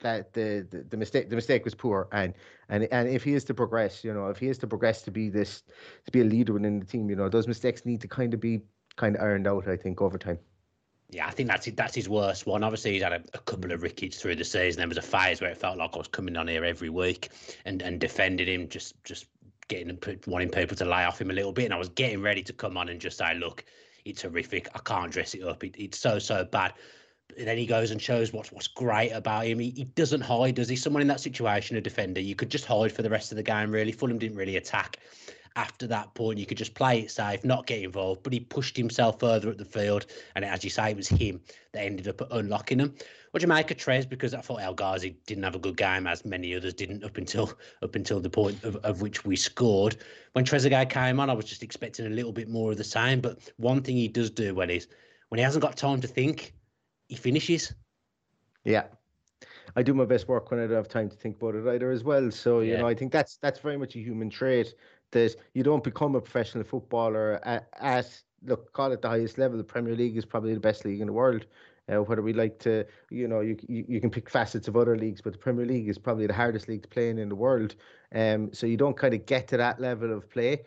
that 0.00 0.32
the, 0.32 0.66
the, 0.70 0.84
the 0.90 0.96
mistake 0.96 1.30
the 1.30 1.36
mistake 1.36 1.64
was 1.64 1.74
poor, 1.74 2.08
and 2.12 2.34
and 2.68 2.88
and 2.92 3.08
if 3.08 3.24
he 3.24 3.34
is 3.34 3.44
to 3.44 3.54
progress, 3.54 4.04
you 4.04 4.12
know, 4.12 4.28
if 4.28 4.38
he 4.38 4.48
is 4.48 4.58
to 4.58 4.66
progress 4.66 5.02
to 5.02 5.10
be 5.10 5.28
this 5.28 5.62
to 6.04 6.12
be 6.12 6.20
a 6.20 6.24
leader 6.24 6.52
within 6.52 6.78
the 6.78 6.86
team, 6.86 7.08
you 7.08 7.16
know, 7.16 7.28
those 7.28 7.48
mistakes 7.48 7.84
need 7.84 8.00
to 8.00 8.08
kind 8.08 8.34
of 8.34 8.40
be 8.40 8.60
kind 8.96 9.16
of 9.16 9.22
ironed 9.22 9.46
out. 9.46 9.68
I 9.68 9.76
think 9.76 10.00
over 10.00 10.18
time. 10.18 10.38
Yeah, 11.10 11.28
I 11.28 11.30
think 11.30 11.48
that's 11.48 11.66
it. 11.68 11.76
that's 11.76 11.94
his 11.94 12.08
worst 12.08 12.46
one. 12.46 12.64
Obviously, 12.64 12.94
he's 12.94 13.02
had 13.02 13.12
a, 13.12 13.22
a, 13.32 13.38
couple 13.38 13.70
of 13.70 13.82
rickets 13.82 14.20
through 14.20 14.34
the 14.34 14.44
season. 14.44 14.80
There 14.80 14.88
was 14.88 14.98
a 14.98 15.02
phase 15.02 15.40
where 15.40 15.50
it 15.50 15.56
felt 15.56 15.78
like 15.78 15.90
I 15.94 15.98
was 15.98 16.08
coming 16.08 16.36
on 16.36 16.48
here 16.48 16.64
every 16.64 16.90
week 16.90 17.30
and, 17.64 17.80
and 17.80 18.00
defending 18.00 18.48
him, 18.48 18.68
just 18.68 19.02
just 19.04 19.26
getting 19.68 19.90
and 19.90 20.20
wanting 20.26 20.50
people 20.50 20.76
to 20.76 20.84
lay 20.84 21.04
off 21.04 21.20
him 21.20 21.30
a 21.30 21.34
little 21.34 21.52
bit. 21.52 21.66
And 21.66 21.74
I 21.74 21.78
was 21.78 21.88
getting 21.90 22.22
ready 22.22 22.42
to 22.42 22.52
come 22.52 22.76
on 22.76 22.88
and 22.88 23.00
just 23.00 23.18
say, 23.18 23.34
look, 23.34 23.64
it's 24.04 24.22
horrific. 24.22 24.68
I 24.74 24.78
can't 24.78 25.10
dress 25.10 25.34
it 25.34 25.42
up. 25.42 25.64
It, 25.64 25.74
it's 25.78 25.98
so 25.98 26.18
so 26.18 26.44
bad. 26.44 26.74
But 27.28 27.44
then 27.44 27.58
he 27.58 27.66
goes 27.66 27.90
and 27.90 28.00
shows 28.00 28.32
what's 28.32 28.52
what's 28.52 28.68
great 28.68 29.10
about 29.10 29.46
him. 29.46 29.58
He, 29.58 29.70
he 29.70 29.84
doesn't 29.84 30.20
hide, 30.20 30.54
does 30.54 30.68
he? 30.68 30.76
Someone 30.76 31.02
in 31.02 31.08
that 31.08 31.20
situation, 31.20 31.76
a 31.76 31.80
defender, 31.80 32.20
you 32.20 32.34
could 32.34 32.50
just 32.50 32.64
hide 32.64 32.92
for 32.92 33.02
the 33.02 33.10
rest 33.10 33.32
of 33.32 33.36
the 33.36 33.42
game. 33.42 33.70
Really, 33.70 33.92
Fulham 33.92 34.18
didn't 34.18 34.36
really 34.36 34.56
attack 34.56 34.98
after 35.56 35.86
that 35.86 36.14
point, 36.14 36.38
you 36.38 36.46
could 36.46 36.58
just 36.58 36.74
play 36.74 37.00
it 37.00 37.10
safe, 37.10 37.44
not 37.44 37.66
get 37.66 37.82
involved. 37.82 38.22
But 38.22 38.32
he 38.32 38.40
pushed 38.40 38.76
himself 38.76 39.18
further 39.18 39.50
at 39.50 39.58
the 39.58 39.64
field, 39.64 40.06
and 40.34 40.44
as 40.44 40.62
you 40.62 40.70
say, 40.70 40.90
it 40.90 40.96
was 40.96 41.08
him 41.08 41.40
that 41.72 41.82
ended 41.82 42.06
up 42.06 42.20
unlocking 42.30 42.78
them. 42.78 42.94
What 43.30 43.40
do 43.40 43.44
you 43.44 43.48
make 43.48 43.70
of 43.70 43.78
Trez? 43.78 44.08
Because 44.08 44.34
I 44.34 44.40
thought 44.40 44.62
El 44.62 44.74
Ghazi 44.74 45.16
didn't 45.26 45.44
have 45.44 45.54
a 45.54 45.58
good 45.58 45.76
game, 45.76 46.06
as 46.06 46.24
many 46.24 46.54
others 46.54 46.74
didn't 46.74 47.04
up 47.04 47.16
until 47.16 47.52
up 47.82 47.94
until 47.94 48.20
the 48.20 48.30
point 48.30 48.62
of, 48.64 48.76
of 48.76 49.02
which 49.02 49.24
we 49.24 49.34
scored. 49.36 49.96
When 50.34 50.44
Trezeguet 50.44 50.90
came 50.90 51.18
on, 51.18 51.30
I 51.30 51.32
was 51.32 51.46
just 51.46 51.62
expecting 51.62 52.06
a 52.06 52.10
little 52.10 52.32
bit 52.32 52.48
more 52.48 52.70
of 52.70 52.76
the 52.76 52.84
same. 52.84 53.20
But 53.20 53.50
one 53.56 53.82
thing 53.82 53.96
he 53.96 54.08
does 54.08 54.30
do 54.30 54.54
well 54.54 54.70
is 54.70 54.86
when 55.30 55.38
he 55.38 55.44
hasn't 55.44 55.62
got 55.62 55.76
time 55.76 56.00
to 56.02 56.06
think, 56.08 56.54
he 57.08 57.16
finishes. 57.16 57.74
Yeah, 58.64 58.84
I 59.74 59.82
do 59.82 59.94
my 59.94 60.04
best 60.04 60.28
work 60.28 60.50
when 60.50 60.60
I 60.60 60.66
don't 60.66 60.76
have 60.76 60.88
time 60.88 61.08
to 61.10 61.16
think 61.16 61.36
about 61.36 61.54
it 61.54 61.66
either 61.66 61.90
as 61.90 62.04
well. 62.04 62.30
So 62.30 62.60
you 62.60 62.78
know, 62.78 62.86
I 62.86 62.94
think 62.94 63.12
that's 63.12 63.36
that's 63.38 63.58
very 63.58 63.76
much 63.76 63.96
a 63.96 63.98
human 63.98 64.30
trait 64.30 64.74
that 65.12 65.34
you 65.54 65.62
don't 65.62 65.84
become 65.84 66.14
a 66.14 66.20
professional 66.20 66.64
footballer 66.64 67.40
at, 67.44 67.68
at 67.80 68.22
look 68.44 68.72
call 68.72 68.92
it 68.92 69.02
the 69.02 69.08
highest 69.08 69.38
level. 69.38 69.56
The 69.56 69.64
Premier 69.64 69.94
League 69.94 70.16
is 70.16 70.24
probably 70.24 70.54
the 70.54 70.60
best 70.60 70.84
league 70.84 71.00
in 71.00 71.06
the 71.06 71.12
world. 71.12 71.46
Uh, 71.88 72.02
whether 72.02 72.20
we 72.20 72.32
like 72.32 72.58
to, 72.58 72.84
you 73.10 73.28
know, 73.28 73.40
you, 73.40 73.56
you 73.68 73.84
you 73.88 74.00
can 74.00 74.10
pick 74.10 74.28
facets 74.28 74.66
of 74.66 74.76
other 74.76 74.96
leagues, 74.96 75.20
but 75.20 75.32
the 75.32 75.38
Premier 75.38 75.64
League 75.64 75.88
is 75.88 75.98
probably 75.98 76.26
the 76.26 76.34
hardest 76.34 76.66
league 76.68 76.82
to 76.82 76.88
play 76.88 77.10
in 77.10 77.18
in 77.18 77.28
the 77.28 77.34
world. 77.36 77.76
Um, 78.12 78.52
so 78.52 78.66
you 78.66 78.76
don't 78.76 78.96
kind 78.96 79.14
of 79.14 79.24
get 79.24 79.46
to 79.48 79.56
that 79.58 79.80
level 79.80 80.12
of 80.12 80.28
play 80.28 80.64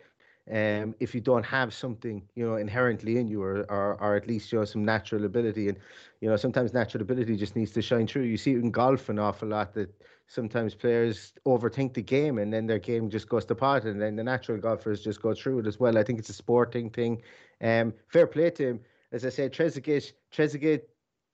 um, 0.50 0.94
if 0.98 1.14
you 1.14 1.20
don't 1.20 1.44
have 1.44 1.72
something 1.72 2.22
you 2.34 2.46
know 2.46 2.56
inherently 2.56 3.18
in 3.18 3.28
you 3.28 3.42
or, 3.42 3.66
or 3.70 3.94
or 4.00 4.16
at 4.16 4.26
least 4.26 4.50
you 4.50 4.58
know 4.58 4.64
some 4.64 4.84
natural 4.84 5.24
ability 5.24 5.68
and 5.68 5.78
you 6.20 6.28
know 6.28 6.36
sometimes 6.36 6.72
natural 6.72 7.02
ability 7.02 7.36
just 7.36 7.54
needs 7.54 7.70
to 7.72 7.82
shine 7.82 8.06
through 8.06 8.22
you 8.22 8.36
see 8.36 8.52
it 8.52 8.58
in 8.58 8.70
golf 8.70 9.08
an 9.08 9.18
awful 9.18 9.48
lot 9.48 9.74
that 9.74 9.90
sometimes 10.30 10.74
players 10.74 11.32
overthink 11.44 11.92
the 11.92 12.02
game 12.02 12.38
and 12.38 12.52
then 12.52 12.66
their 12.66 12.78
game 12.78 13.10
just 13.10 13.28
goes 13.28 13.44
to 13.44 13.54
pot 13.54 13.84
and 13.84 14.00
then 14.00 14.14
the 14.14 14.22
natural 14.22 14.56
golfers 14.56 15.02
just 15.02 15.20
go 15.20 15.34
through 15.34 15.58
it 15.58 15.66
as 15.66 15.80
well 15.80 15.98
I 15.98 16.04
think 16.04 16.20
it's 16.20 16.30
a 16.30 16.34
sporting 16.34 16.88
thing 16.88 17.20
um 17.60 17.92
fair 18.06 18.28
play 18.28 18.50
to 18.50 18.68
him 18.68 18.80
as 19.10 19.26
I 19.26 19.28
said 19.28 19.52
Trezeguet 19.52 20.12
Trezeguet 20.32 20.82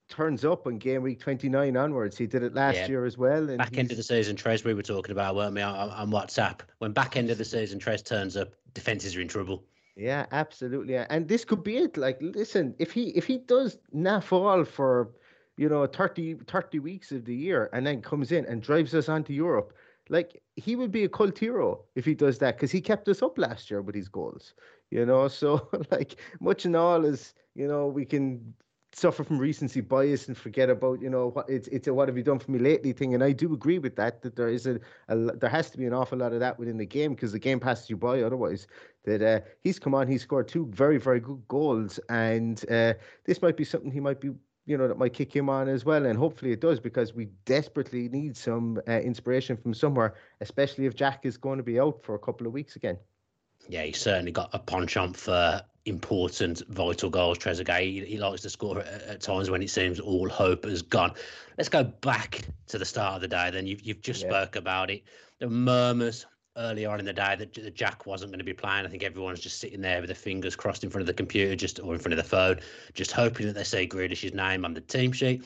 turns 0.09 0.45
up 0.45 0.67
on 0.67 0.77
game 0.77 1.01
week 1.01 1.19
29 1.19 1.75
onwards. 1.75 2.17
He 2.17 2.27
did 2.27 2.41
it 2.41 2.53
last 2.53 2.75
yeah. 2.75 2.87
year 2.87 3.05
as 3.05 3.17
well. 3.17 3.49
And 3.49 3.57
back 3.57 3.71
he's... 3.71 3.79
end 3.79 3.91
of 3.91 3.97
the 3.97 4.03
season, 4.03 4.37
Trez, 4.37 4.63
we 4.63 4.73
were 4.73 4.81
talking 4.81 5.11
about, 5.11 5.35
weren't 5.35 5.53
we, 5.53 5.61
on, 5.61 5.89
on 5.89 6.11
WhatsApp? 6.11 6.61
When 6.77 6.93
back 6.93 7.17
end 7.17 7.29
of 7.29 7.37
the 7.37 7.43
season, 7.43 7.77
Trez 7.77 8.05
turns 8.05 8.37
up, 8.37 8.53
defenses 8.73 9.17
are 9.17 9.21
in 9.21 9.27
trouble. 9.27 9.63
Yeah, 9.95 10.27
absolutely. 10.31 10.95
And 10.95 11.27
this 11.27 11.43
could 11.43 11.63
be 11.63 11.77
it. 11.77 11.97
Like, 11.97 12.19
listen, 12.21 12.75
if 12.77 12.91
he 12.91 13.09
if 13.09 13.25
he 13.25 13.39
does 13.39 13.79
not 13.91 14.23
fall 14.23 14.63
for, 14.63 15.09
you 15.57 15.67
know, 15.67 15.85
30, 15.85 16.35
30 16.47 16.79
weeks 16.79 17.11
of 17.11 17.25
the 17.25 17.35
year 17.35 17.69
and 17.73 17.85
then 17.85 18.01
comes 18.01 18.31
in 18.31 18.45
and 18.45 18.61
drives 18.61 18.93
us 18.93 19.09
onto 19.09 19.33
Europe, 19.33 19.73
like 20.09 20.41
he 20.55 20.75
would 20.75 20.91
be 20.91 21.03
a 21.03 21.09
cult 21.09 21.37
hero 21.37 21.83
if 21.95 22.05
he 22.05 22.13
does 22.13 22.37
that 22.37 22.55
because 22.55 22.71
he 22.71 22.79
kept 22.79 23.07
us 23.09 23.21
up 23.21 23.37
last 23.37 23.69
year 23.69 23.81
with 23.81 23.95
his 23.95 24.07
goals. 24.07 24.53
You 24.91 25.05
know, 25.05 25.27
so 25.27 25.67
like 25.91 26.19
much 26.39 26.65
and 26.65 26.75
all 26.75 27.03
is 27.03 27.33
you 27.55 27.67
know 27.67 27.87
we 27.87 28.05
can 28.05 28.53
suffer 28.93 29.23
from 29.23 29.37
recency 29.37 29.81
bias 29.81 30.27
and 30.27 30.35
forget 30.35 30.69
about 30.69 31.01
you 31.01 31.09
know 31.09 31.27
what 31.29 31.47
it's 31.49 31.67
it's 31.67 31.87
a 31.87 31.93
what 31.93 32.07
have 32.07 32.17
you 32.17 32.23
done 32.23 32.39
for 32.39 32.51
me 32.51 32.59
lately 32.59 32.93
thing. 32.93 33.13
And 33.13 33.23
I 33.23 33.31
do 33.31 33.53
agree 33.53 33.79
with 33.79 33.95
that 33.97 34.21
that 34.21 34.35
there 34.35 34.47
is 34.49 34.65
a, 34.65 34.79
a 35.09 35.15
there 35.15 35.49
has 35.49 35.69
to 35.71 35.77
be 35.77 35.85
an 35.85 35.93
awful 35.93 36.17
lot 36.19 36.33
of 36.33 36.39
that 36.39 36.57
within 36.57 36.77
the 36.77 36.85
game 36.85 37.13
because 37.13 37.31
the 37.31 37.39
game 37.39 37.59
passes 37.59 37.89
you 37.89 37.97
by 37.97 38.21
otherwise. 38.21 38.67
That 39.05 39.21
uh, 39.21 39.39
he's 39.63 39.79
come 39.79 39.93
on 39.93 40.07
he's 40.07 40.23
scored 40.23 40.47
two 40.47 40.67
very 40.67 40.97
very 40.97 41.19
good 41.19 41.41
goals 41.47 41.99
and 42.09 42.63
uh, 42.69 42.93
this 43.25 43.41
might 43.41 43.57
be 43.57 43.63
something 43.63 43.91
he 43.91 43.99
might 43.99 44.21
be 44.21 44.31
you 44.67 44.77
know 44.77 44.87
that 44.87 44.99
might 44.99 45.13
kick 45.13 45.35
him 45.35 45.49
on 45.49 45.67
as 45.67 45.83
well 45.83 46.05
and 46.05 46.19
hopefully 46.19 46.51
it 46.51 46.61
does 46.61 46.79
because 46.79 47.15
we 47.15 47.25
desperately 47.45 48.07
need 48.09 48.37
some 48.37 48.79
uh, 48.87 48.99
inspiration 48.99 49.57
from 49.57 49.73
somewhere 49.73 50.13
especially 50.41 50.85
if 50.85 50.95
Jack 50.95 51.25
is 51.25 51.37
going 51.37 51.57
to 51.57 51.63
be 51.63 51.79
out 51.79 52.03
for 52.03 52.13
a 52.13 52.19
couple 52.19 52.45
of 52.45 52.53
weeks 52.53 52.75
again 52.75 52.97
yeah, 53.69 53.83
he 53.83 53.91
certainly 53.91 54.31
got 54.31 54.49
a 54.53 54.59
penchant 54.59 55.17
for 55.17 55.61
important, 55.85 56.61
vital 56.69 57.09
goals. 57.09 57.37
Trezeguet, 57.37 57.81
he, 57.81 58.05
he 58.05 58.17
likes 58.17 58.41
to 58.41 58.49
score 58.49 58.79
at, 58.79 58.87
at, 59.03 59.21
times 59.21 59.49
when 59.49 59.61
it 59.61 59.69
seems 59.69 59.99
all 59.99 60.29
hope 60.29 60.65
has 60.65 60.81
gone. 60.81 61.13
Let's 61.57 61.69
go 61.69 61.83
back 61.83 62.41
to 62.67 62.77
the 62.77 62.85
start 62.85 63.15
of 63.15 63.21
the 63.21 63.27
day. 63.27 63.49
Then 63.51 63.67
you've 63.67 63.81
you've 63.81 64.01
just 64.01 64.23
yeah. 64.23 64.29
spoke 64.29 64.55
about 64.55 64.89
it. 64.89 65.03
The 65.39 65.49
murmurs 65.49 66.25
early 66.57 66.85
on 66.85 66.99
in 66.99 67.05
the 67.05 67.13
day 67.13 67.35
that, 67.37 67.75
Jack 67.75 68.05
wasn't 68.05 68.31
going 68.31 68.39
to 68.39 68.45
be 68.45 68.53
playing. 68.53 68.85
I 68.85 68.89
think 68.89 69.03
everyone's 69.03 69.39
just 69.39 69.59
sitting 69.59 69.81
there 69.81 69.99
with 70.01 70.09
their 70.09 70.15
fingers 70.15 70.55
crossed 70.55 70.83
in 70.83 70.89
front 70.89 71.01
of 71.01 71.07
the 71.07 71.13
computer, 71.13 71.55
just 71.55 71.79
or 71.79 71.93
in 71.93 71.99
front 71.99 72.13
of 72.13 72.17
the 72.17 72.29
phone, 72.29 72.59
just 72.93 73.11
hoping 73.11 73.45
that 73.47 73.53
they 73.53 73.63
say 73.63 73.87
Grealish's 73.87 74.33
name 74.33 74.65
on 74.65 74.73
the 74.73 74.81
team 74.81 75.11
sheet. 75.11 75.43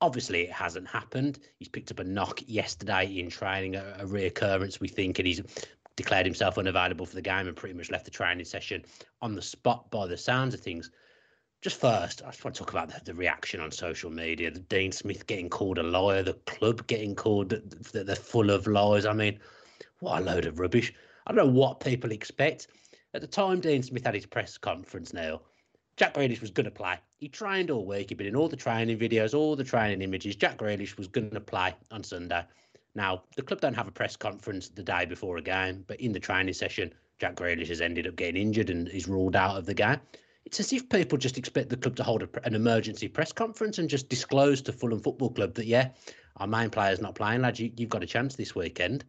Obviously, 0.00 0.42
it 0.42 0.52
hasn't 0.52 0.88
happened. 0.88 1.38
He's 1.58 1.68
picked 1.68 1.90
up 1.90 2.00
a 2.00 2.04
knock 2.04 2.40
yesterday 2.46 3.18
in 3.18 3.30
training, 3.30 3.76
a, 3.76 3.96
a 4.00 4.04
reoccurrence, 4.04 4.80
we 4.80 4.88
think, 4.88 5.18
and 5.18 5.28
he's 5.28 5.40
declared 5.96 6.26
himself 6.26 6.58
unavailable 6.58 7.06
for 7.06 7.14
the 7.14 7.22
game 7.22 7.46
and 7.46 7.56
pretty 7.56 7.74
much 7.74 7.90
left 7.90 8.04
the 8.04 8.10
training 8.10 8.44
session 8.44 8.84
on 9.22 9.34
the 9.34 9.42
spot 9.42 9.90
by 9.90 10.06
the 10.06 10.16
sounds 10.16 10.54
of 10.54 10.60
things. 10.60 10.90
Just 11.62 11.80
first, 11.80 12.20
I 12.22 12.30
just 12.30 12.44
want 12.44 12.54
to 12.56 12.58
talk 12.58 12.70
about 12.70 12.88
the, 12.88 13.00
the 13.04 13.14
reaction 13.14 13.60
on 13.60 13.70
social 13.70 14.10
media. 14.10 14.50
The 14.50 14.60
Dean 14.60 14.92
Smith 14.92 15.26
getting 15.26 15.48
called 15.48 15.78
a 15.78 15.82
liar, 15.82 16.22
the 16.22 16.34
club 16.46 16.86
getting 16.86 17.14
called 17.14 17.50
that 17.50 18.06
they're 18.06 18.16
full 18.16 18.50
of 18.50 18.66
lies. 18.66 19.06
I 19.06 19.14
mean, 19.14 19.38
what 20.00 20.20
a 20.20 20.24
load 20.24 20.46
of 20.46 20.58
rubbish. 20.58 20.92
I 21.26 21.32
don't 21.32 21.46
know 21.46 21.60
what 21.60 21.80
people 21.80 22.12
expect. 22.12 22.68
At 23.14 23.20
the 23.20 23.26
time 23.26 23.60
Dean 23.60 23.82
Smith 23.82 24.04
had 24.04 24.14
his 24.14 24.26
press 24.26 24.58
conference 24.58 25.12
now, 25.12 25.40
Jack 25.96 26.14
Grealish 26.14 26.40
was 26.40 26.50
going 26.50 26.64
to 26.64 26.70
play. 26.70 26.96
He 27.18 27.28
trained 27.28 27.70
all 27.70 27.86
week. 27.86 28.08
He'd 28.08 28.18
been 28.18 28.26
in 28.26 28.36
all 28.36 28.48
the 28.48 28.56
training 28.56 28.98
videos, 28.98 29.32
all 29.32 29.54
the 29.54 29.62
training 29.62 30.02
images. 30.02 30.34
Jack 30.34 30.58
Grealish 30.58 30.96
was 30.96 31.06
going 31.06 31.30
to 31.30 31.40
play 31.40 31.74
on 31.92 32.02
Sunday. 32.02 32.44
Now, 32.96 33.22
the 33.36 33.42
club 33.42 33.60
don't 33.60 33.74
have 33.74 33.88
a 33.88 33.92
press 33.92 34.16
conference 34.16 34.68
the 34.68 34.82
day 34.82 35.04
before 35.04 35.36
a 35.36 35.42
game, 35.42 35.84
but 35.86 36.00
in 36.00 36.12
the 36.12 36.20
training 36.20 36.54
session, 36.54 36.92
Jack 37.20 37.36
Grealish 37.36 37.68
has 37.68 37.80
ended 37.80 38.06
up 38.06 38.16
getting 38.16 38.40
injured 38.40 38.70
and 38.70 38.88
is 38.88 39.08
ruled 39.08 39.36
out 39.36 39.56
of 39.56 39.66
the 39.66 39.74
game. 39.74 40.00
It's 40.44 40.60
as 40.60 40.72
if 40.72 40.88
people 40.88 41.16
just 41.16 41.38
expect 41.38 41.70
the 41.70 41.76
club 41.76 41.96
to 41.96 42.02
hold 42.02 42.22
a, 42.22 42.28
an 42.44 42.54
emergency 42.54 43.08
press 43.08 43.32
conference 43.32 43.78
and 43.78 43.88
just 43.88 44.08
disclose 44.08 44.60
to 44.62 44.72
Fulham 44.72 45.00
Football 45.00 45.30
Club 45.30 45.54
that, 45.54 45.66
yeah, 45.66 45.90
our 46.36 46.46
main 46.46 46.70
player's 46.70 47.00
not 47.00 47.14
playing, 47.14 47.42
lads. 47.42 47.60
You, 47.60 47.72
have 47.78 47.88
got 47.88 48.02
a 48.02 48.06
chance 48.06 48.34
this 48.34 48.54
weekend. 48.54 49.04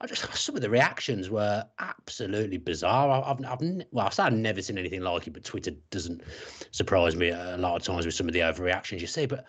I 0.00 0.06
just 0.06 0.34
some 0.34 0.56
of 0.56 0.62
the 0.62 0.70
reactions 0.70 1.28
were 1.28 1.64
absolutely 1.78 2.56
bizarre. 2.56 3.22
I've, 3.22 3.44
I've 3.44 3.60
well, 3.92 4.10
I 4.18 4.22
I've 4.22 4.32
never 4.32 4.62
seen 4.62 4.78
anything 4.78 5.02
like 5.02 5.26
it, 5.26 5.32
but 5.32 5.44
Twitter 5.44 5.72
doesn't 5.90 6.22
surprise 6.70 7.16
me 7.16 7.28
a 7.28 7.56
lot 7.58 7.76
of 7.76 7.82
times 7.82 8.06
with 8.06 8.14
some 8.14 8.26
of 8.26 8.32
the 8.32 8.40
overreactions 8.40 9.00
you 9.00 9.06
see. 9.06 9.26
But 9.26 9.44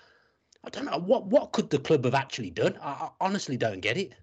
I 0.64 0.70
don't 0.70 0.86
know 0.86 1.00
what 1.00 1.28
what 1.28 1.54
could 1.54 1.70
the 1.70 1.80
club 1.80 2.04
have 2.04 2.16
actually 2.16 2.50
done. 2.50 2.78
I, 2.82 2.90
I 2.90 3.10
honestly 3.22 3.56
don't 3.56 3.80
get 3.80 3.98
it. 3.98 4.14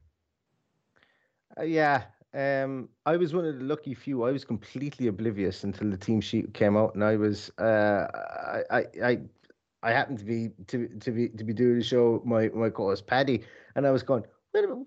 Uh, 1.58 1.62
yeah, 1.62 2.04
um, 2.35 2.90
I 3.06 3.16
was 3.16 3.32
one 3.32 3.47
of 3.47 3.58
the 3.58 3.64
lucky 3.64 3.94
few. 3.94 4.25
I 4.25 4.30
was 4.30 4.44
completely 4.44 5.06
oblivious 5.06 5.64
until 5.64 5.90
the 5.90 5.97
team 5.97 6.20
sheet 6.20 6.52
came 6.52 6.76
out, 6.76 6.94
and 6.94 7.02
I 7.02 7.16
was 7.16 7.50
uh, 7.58 8.06
I, 8.70 8.85
I 9.02 9.18
I 9.82 9.92
happened 9.92 10.18
to 10.18 10.26
be 10.26 10.50
to 10.66 10.88
to 10.88 11.11
be 11.11 11.30
to 11.30 11.42
be 11.44 11.54
doing 11.54 11.78
the 11.78 11.85
show. 11.85 12.23
My 12.26 12.50
my 12.50 12.68
co-host 12.68 13.06
Paddy, 13.06 13.44
and 13.76 13.87
I 13.87 13.90
was 13.90 14.02
going, 14.02 14.25
wait 14.52 14.64
a 14.64 14.68
minute. 14.68 14.87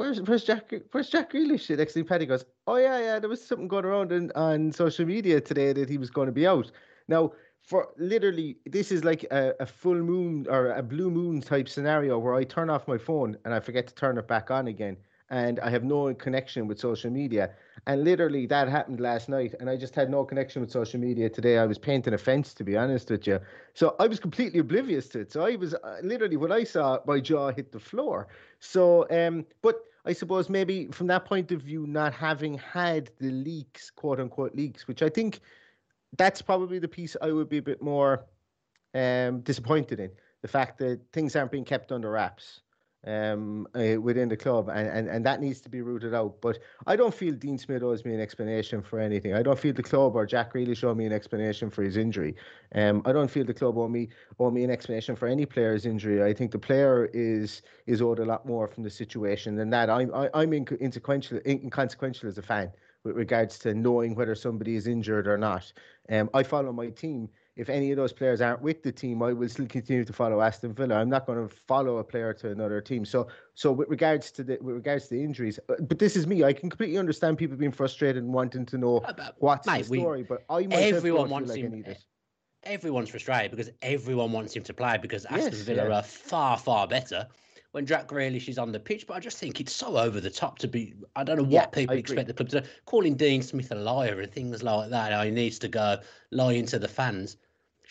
Where's, 0.00 0.18
where's 0.22 0.44
Jack? 0.44 0.72
Where's 0.92 1.10
Jack 1.10 1.30
Grealish? 1.30 1.66
The 1.66 1.76
next 1.76 1.92
thing 1.92 2.06
Paddy 2.06 2.24
goes, 2.24 2.46
oh 2.66 2.76
yeah, 2.76 2.98
yeah. 3.00 3.18
There 3.18 3.28
was 3.28 3.46
something 3.46 3.68
going 3.68 3.84
around 3.84 4.12
in, 4.12 4.32
on 4.34 4.72
social 4.72 5.04
media 5.04 5.42
today 5.42 5.74
that 5.74 5.90
he 5.90 5.98
was 5.98 6.08
going 6.08 6.24
to 6.24 6.32
be 6.32 6.46
out. 6.46 6.70
Now 7.06 7.32
for 7.62 7.88
literally 7.98 8.56
this 8.64 8.92
is 8.92 9.04
like 9.04 9.24
a, 9.24 9.52
a, 9.60 9.66
full 9.66 9.96
moon 9.96 10.46
or 10.48 10.72
a 10.72 10.82
blue 10.82 11.10
moon 11.10 11.42
type 11.42 11.68
scenario 11.68 12.18
where 12.18 12.34
I 12.34 12.44
turn 12.44 12.70
off 12.70 12.88
my 12.88 12.96
phone 12.96 13.36
and 13.44 13.52
I 13.52 13.60
forget 13.60 13.86
to 13.88 13.94
turn 13.94 14.16
it 14.16 14.26
back 14.26 14.50
on 14.50 14.68
again 14.68 14.96
and 15.28 15.60
I 15.60 15.68
have 15.68 15.84
no 15.84 16.12
connection 16.14 16.66
with 16.66 16.80
social 16.80 17.10
media. 17.10 17.50
And 17.86 18.02
literally 18.02 18.46
that 18.46 18.68
happened 18.68 19.00
last 19.00 19.28
night 19.28 19.54
and 19.60 19.68
I 19.68 19.76
just 19.76 19.94
had 19.94 20.10
no 20.10 20.24
connection 20.24 20.62
with 20.62 20.70
social 20.70 20.98
media 20.98 21.28
today. 21.28 21.58
I 21.58 21.66
was 21.66 21.76
painting 21.76 22.14
a 22.14 22.18
fence 22.18 22.54
to 22.54 22.64
be 22.64 22.74
honest 22.74 23.10
with 23.10 23.26
you. 23.26 23.38
So 23.74 23.96
I 24.00 24.06
was 24.06 24.18
completely 24.18 24.60
oblivious 24.60 25.08
to 25.10 25.20
it. 25.20 25.30
So 25.30 25.44
I 25.44 25.56
was 25.56 25.74
uh, 25.74 25.98
literally 26.02 26.38
when 26.38 26.52
I 26.52 26.64
saw 26.64 27.00
my 27.06 27.20
jaw 27.20 27.52
hit 27.52 27.70
the 27.70 27.78
floor. 27.78 28.28
So 28.60 29.06
um 29.10 29.44
but 29.60 29.76
I 30.04 30.12
suppose 30.12 30.48
maybe 30.48 30.86
from 30.88 31.08
that 31.08 31.24
point 31.24 31.52
of 31.52 31.62
view, 31.62 31.86
not 31.86 32.14
having 32.14 32.54
had 32.54 33.10
the 33.18 33.30
leaks, 33.30 33.90
quote 33.90 34.20
unquote 34.20 34.54
leaks, 34.54 34.88
which 34.88 35.02
I 35.02 35.08
think 35.08 35.40
that's 36.16 36.42
probably 36.42 36.78
the 36.78 36.88
piece 36.88 37.16
I 37.20 37.32
would 37.32 37.48
be 37.48 37.58
a 37.58 37.62
bit 37.62 37.82
more 37.82 38.24
um, 38.94 39.40
disappointed 39.40 40.00
in 40.00 40.10
the 40.42 40.48
fact 40.48 40.78
that 40.78 41.00
things 41.12 41.36
aren't 41.36 41.52
being 41.52 41.64
kept 41.64 41.92
under 41.92 42.10
wraps 42.10 42.62
um, 43.06 43.66
uh, 43.74 44.00
within 44.00 44.28
the 44.28 44.36
club, 44.36 44.68
and, 44.68 44.86
and, 44.88 45.08
and 45.08 45.24
that 45.24 45.40
needs 45.40 45.60
to 45.62 45.68
be 45.68 45.80
rooted 45.80 46.14
out. 46.14 46.40
But 46.40 46.58
I 46.86 46.96
don't 46.96 47.14
feel 47.14 47.34
Dean 47.34 47.58
Smith 47.58 47.82
owes 47.82 48.04
me 48.04 48.14
an 48.14 48.20
explanation 48.20 48.82
for 48.82 48.98
anything. 48.98 49.34
I 49.34 49.42
don't 49.42 49.58
feel 49.58 49.72
the 49.72 49.82
club 49.82 50.16
or 50.16 50.26
Jack 50.26 50.54
really 50.54 50.74
showed 50.74 50.96
me 50.96 51.06
an 51.06 51.12
explanation 51.12 51.70
for 51.70 51.82
his 51.82 51.96
injury. 51.96 52.36
Um, 52.74 53.02
I 53.04 53.12
don't 53.12 53.30
feel 53.30 53.44
the 53.44 53.54
club 53.54 53.78
owe 53.78 53.88
me 53.88 54.08
owe 54.38 54.50
me 54.50 54.64
an 54.64 54.70
explanation 54.70 55.16
for 55.16 55.26
any 55.26 55.46
player's 55.46 55.86
injury. 55.86 56.22
I 56.22 56.34
think 56.34 56.50
the 56.50 56.58
player 56.58 57.10
is 57.14 57.62
is 57.86 58.02
owed 58.02 58.18
a 58.18 58.24
lot 58.24 58.46
more 58.46 58.66
from 58.66 58.82
the 58.82 58.90
situation 58.90 59.56
than 59.56 59.70
that. 59.70 59.88
I'm 59.88 60.14
I, 60.14 60.24
am 60.24 60.30
i 60.34 60.42
am 60.42 60.52
inconsequential 60.52 61.40
inconsequential 61.46 62.28
as 62.28 62.38
a 62.38 62.42
fan 62.42 62.70
with 63.04 63.16
regards 63.16 63.58
to 63.60 63.74
knowing 63.74 64.14
whether 64.14 64.34
somebody 64.34 64.76
is 64.76 64.86
injured 64.86 65.26
or 65.26 65.38
not. 65.38 65.72
Um, 66.10 66.28
I 66.34 66.42
follow 66.42 66.72
my 66.72 66.88
team. 66.88 67.28
If 67.56 67.68
any 67.68 67.90
of 67.90 67.96
those 67.96 68.12
players 68.12 68.40
aren't 68.40 68.62
with 68.62 68.82
the 68.82 68.92
team, 68.92 69.22
I 69.22 69.32
will 69.32 69.48
still 69.48 69.66
continue 69.66 70.04
to 70.04 70.12
follow 70.12 70.40
Aston 70.40 70.72
Villa. 70.72 70.96
I'm 70.96 71.10
not 71.10 71.26
going 71.26 71.46
to 71.46 71.54
follow 71.66 71.98
a 71.98 72.04
player 72.04 72.32
to 72.34 72.50
another 72.50 72.80
team. 72.80 73.04
So, 73.04 73.28
so 73.54 73.72
with 73.72 73.88
regards 73.88 74.30
to 74.32 74.44
the 74.44 74.58
with 74.60 74.76
regards 74.76 75.08
to 75.08 75.14
the 75.14 75.22
injuries, 75.22 75.58
uh, 75.68 75.74
but 75.80 75.98
this 75.98 76.16
is 76.16 76.26
me. 76.26 76.44
I 76.44 76.52
can 76.52 76.70
completely 76.70 76.96
understand 76.96 77.38
people 77.38 77.56
being 77.56 77.72
frustrated 77.72 78.22
and 78.22 78.32
wanting 78.32 78.64
to 78.66 78.78
know 78.78 79.04
what's 79.38 79.66
mate, 79.66 79.84
the 79.86 79.98
story. 79.98 80.22
We, 80.22 80.24
but 80.24 80.44
I 80.48 80.62
everyone 80.70 81.28
wants 81.28 81.50
like 81.50 81.60
him. 81.60 81.84
Everyone's 82.62 83.08
frustrated 83.08 83.50
because 83.50 83.70
everyone 83.82 84.32
wants 84.32 84.54
him 84.54 84.62
to 84.64 84.74
play 84.74 84.98
because 84.98 85.24
Aston 85.26 85.52
yes, 85.52 85.60
Villa 85.62 85.88
yeah. 85.88 85.98
are 85.98 86.02
far 86.02 86.58
far 86.58 86.86
better 86.86 87.26
when 87.72 87.86
Jack 87.86 88.08
Grealish 88.08 88.48
is 88.48 88.58
on 88.58 88.72
the 88.72 88.80
pitch, 88.80 89.06
but 89.06 89.14
I 89.14 89.20
just 89.20 89.38
think 89.38 89.60
it's 89.60 89.72
so 89.72 89.96
over 89.96 90.20
the 90.20 90.30
top 90.30 90.58
to 90.58 90.68
be. 90.68 90.94
I 91.14 91.24
don't 91.24 91.36
know 91.36 91.42
what 91.42 91.52
yeah, 91.52 91.66
people 91.66 91.96
expect 91.96 92.26
the 92.26 92.34
club 92.34 92.48
to 92.50 92.60
do. 92.62 92.66
Calling 92.86 93.14
Dean 93.14 93.42
Smith 93.42 93.70
a 93.70 93.76
liar 93.76 94.20
and 94.20 94.32
things 94.32 94.62
like 94.62 94.90
that. 94.90 95.24
He 95.24 95.30
needs 95.30 95.58
to 95.60 95.68
go 95.68 95.98
lying 96.32 96.66
to 96.66 96.78
the 96.78 96.88
fans. 96.88 97.36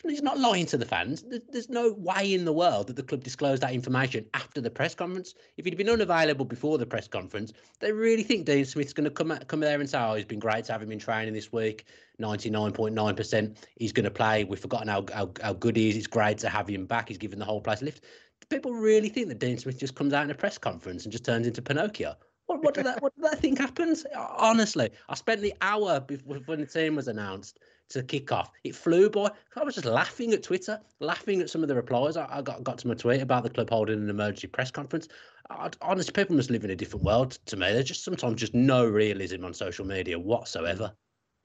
He's 0.07 0.21
not 0.21 0.39
lying 0.39 0.65
to 0.67 0.77
the 0.77 0.85
fans. 0.85 1.23
There's 1.49 1.69
no 1.69 1.93
way 1.93 2.33
in 2.33 2.45
the 2.45 2.53
world 2.53 2.87
that 2.87 2.95
the 2.95 3.03
club 3.03 3.23
disclosed 3.23 3.61
that 3.63 3.73
information 3.73 4.25
after 4.33 4.61
the 4.61 4.69
press 4.69 4.95
conference. 4.95 5.35
If 5.57 5.65
he'd 5.65 5.77
been 5.77 5.89
unavailable 5.89 6.45
before 6.45 6.77
the 6.77 6.85
press 6.85 7.07
conference, 7.07 7.51
they 7.79 7.91
really 7.91 8.23
think 8.23 8.45
Dean 8.45 8.65
Smith's 8.65 8.93
going 8.93 9.05
to 9.05 9.11
come 9.11 9.37
come 9.47 9.59
there 9.59 9.79
and 9.79 9.89
say, 9.89 9.99
"Oh, 9.99 10.15
he's 10.15 10.25
been 10.25 10.39
great 10.39 10.65
to 10.65 10.71
have 10.71 10.81
him 10.81 10.91
in 10.91 10.99
training 10.99 11.33
this 11.33 11.51
week. 11.51 11.85
Ninety-nine 12.17 12.71
point 12.71 12.95
nine 12.95 13.15
percent, 13.15 13.57
he's 13.75 13.91
going 13.91 14.05
to 14.05 14.11
play. 14.11 14.43
We've 14.43 14.59
forgotten 14.59 14.87
how, 14.87 15.05
how 15.13 15.31
how 15.41 15.53
good 15.53 15.75
he 15.75 15.89
is. 15.89 15.97
It's 15.97 16.07
great 16.07 16.37
to 16.39 16.49
have 16.49 16.67
him 16.67 16.85
back. 16.85 17.09
He's 17.09 17.17
given 17.17 17.39
the 17.39 17.45
whole 17.45 17.61
place 17.61 17.81
a 17.81 17.85
lift." 17.85 18.03
people 18.49 18.73
really 18.73 19.09
think 19.09 19.27
that 19.27 19.39
Dean 19.39 19.57
Smith 19.57 19.77
just 19.77 19.95
comes 19.95 20.13
out 20.13 20.23
in 20.23 20.31
a 20.31 20.35
press 20.35 20.57
conference 20.57 21.03
and 21.03 21.11
just 21.11 21.23
turns 21.23 21.47
into 21.47 21.61
Pinocchio? 21.61 22.15
What, 22.47 22.63
what 22.63 22.73
that 22.73 23.01
what 23.01 23.13
that 23.17 23.39
think 23.39 23.59
happens? 23.59 24.05
Honestly, 24.15 24.89
I 25.07 25.15
spent 25.15 25.41
the 25.41 25.53
hour 25.61 25.99
before 25.99 26.37
when 26.45 26.61
the 26.61 26.65
team 26.65 26.95
was 26.95 27.07
announced 27.07 27.59
to 27.89 28.03
kick 28.03 28.31
off. 28.31 28.51
It 28.63 28.75
flew 28.75 29.09
by. 29.09 29.31
I 29.55 29.63
was 29.63 29.75
just 29.75 29.85
laughing 29.85 30.33
at 30.33 30.43
Twitter, 30.43 30.79
laughing 30.99 31.41
at 31.41 31.49
some 31.49 31.61
of 31.61 31.67
the 31.67 31.75
replies 31.75 32.17
I, 32.17 32.27
I 32.29 32.41
got 32.41 32.63
got 32.63 32.77
to 32.79 32.87
my 32.87 32.93
tweet 32.93 33.21
about 33.21 33.43
the 33.43 33.49
club 33.49 33.69
holding 33.69 34.01
an 34.01 34.09
emergency 34.09 34.47
press 34.47 34.71
conference. 34.71 35.07
I, 35.49 35.69
honestly, 35.81 36.13
people 36.13 36.35
must 36.35 36.51
live 36.51 36.63
in 36.63 36.71
a 36.71 36.75
different 36.75 37.05
world 37.05 37.37
to 37.47 37.57
me. 37.57 37.71
There's 37.71 37.85
just 37.85 38.03
sometimes 38.03 38.39
just 38.39 38.53
no 38.53 38.85
realism 38.85 39.43
on 39.45 39.53
social 39.53 39.85
media 39.85 40.17
whatsoever. 40.17 40.93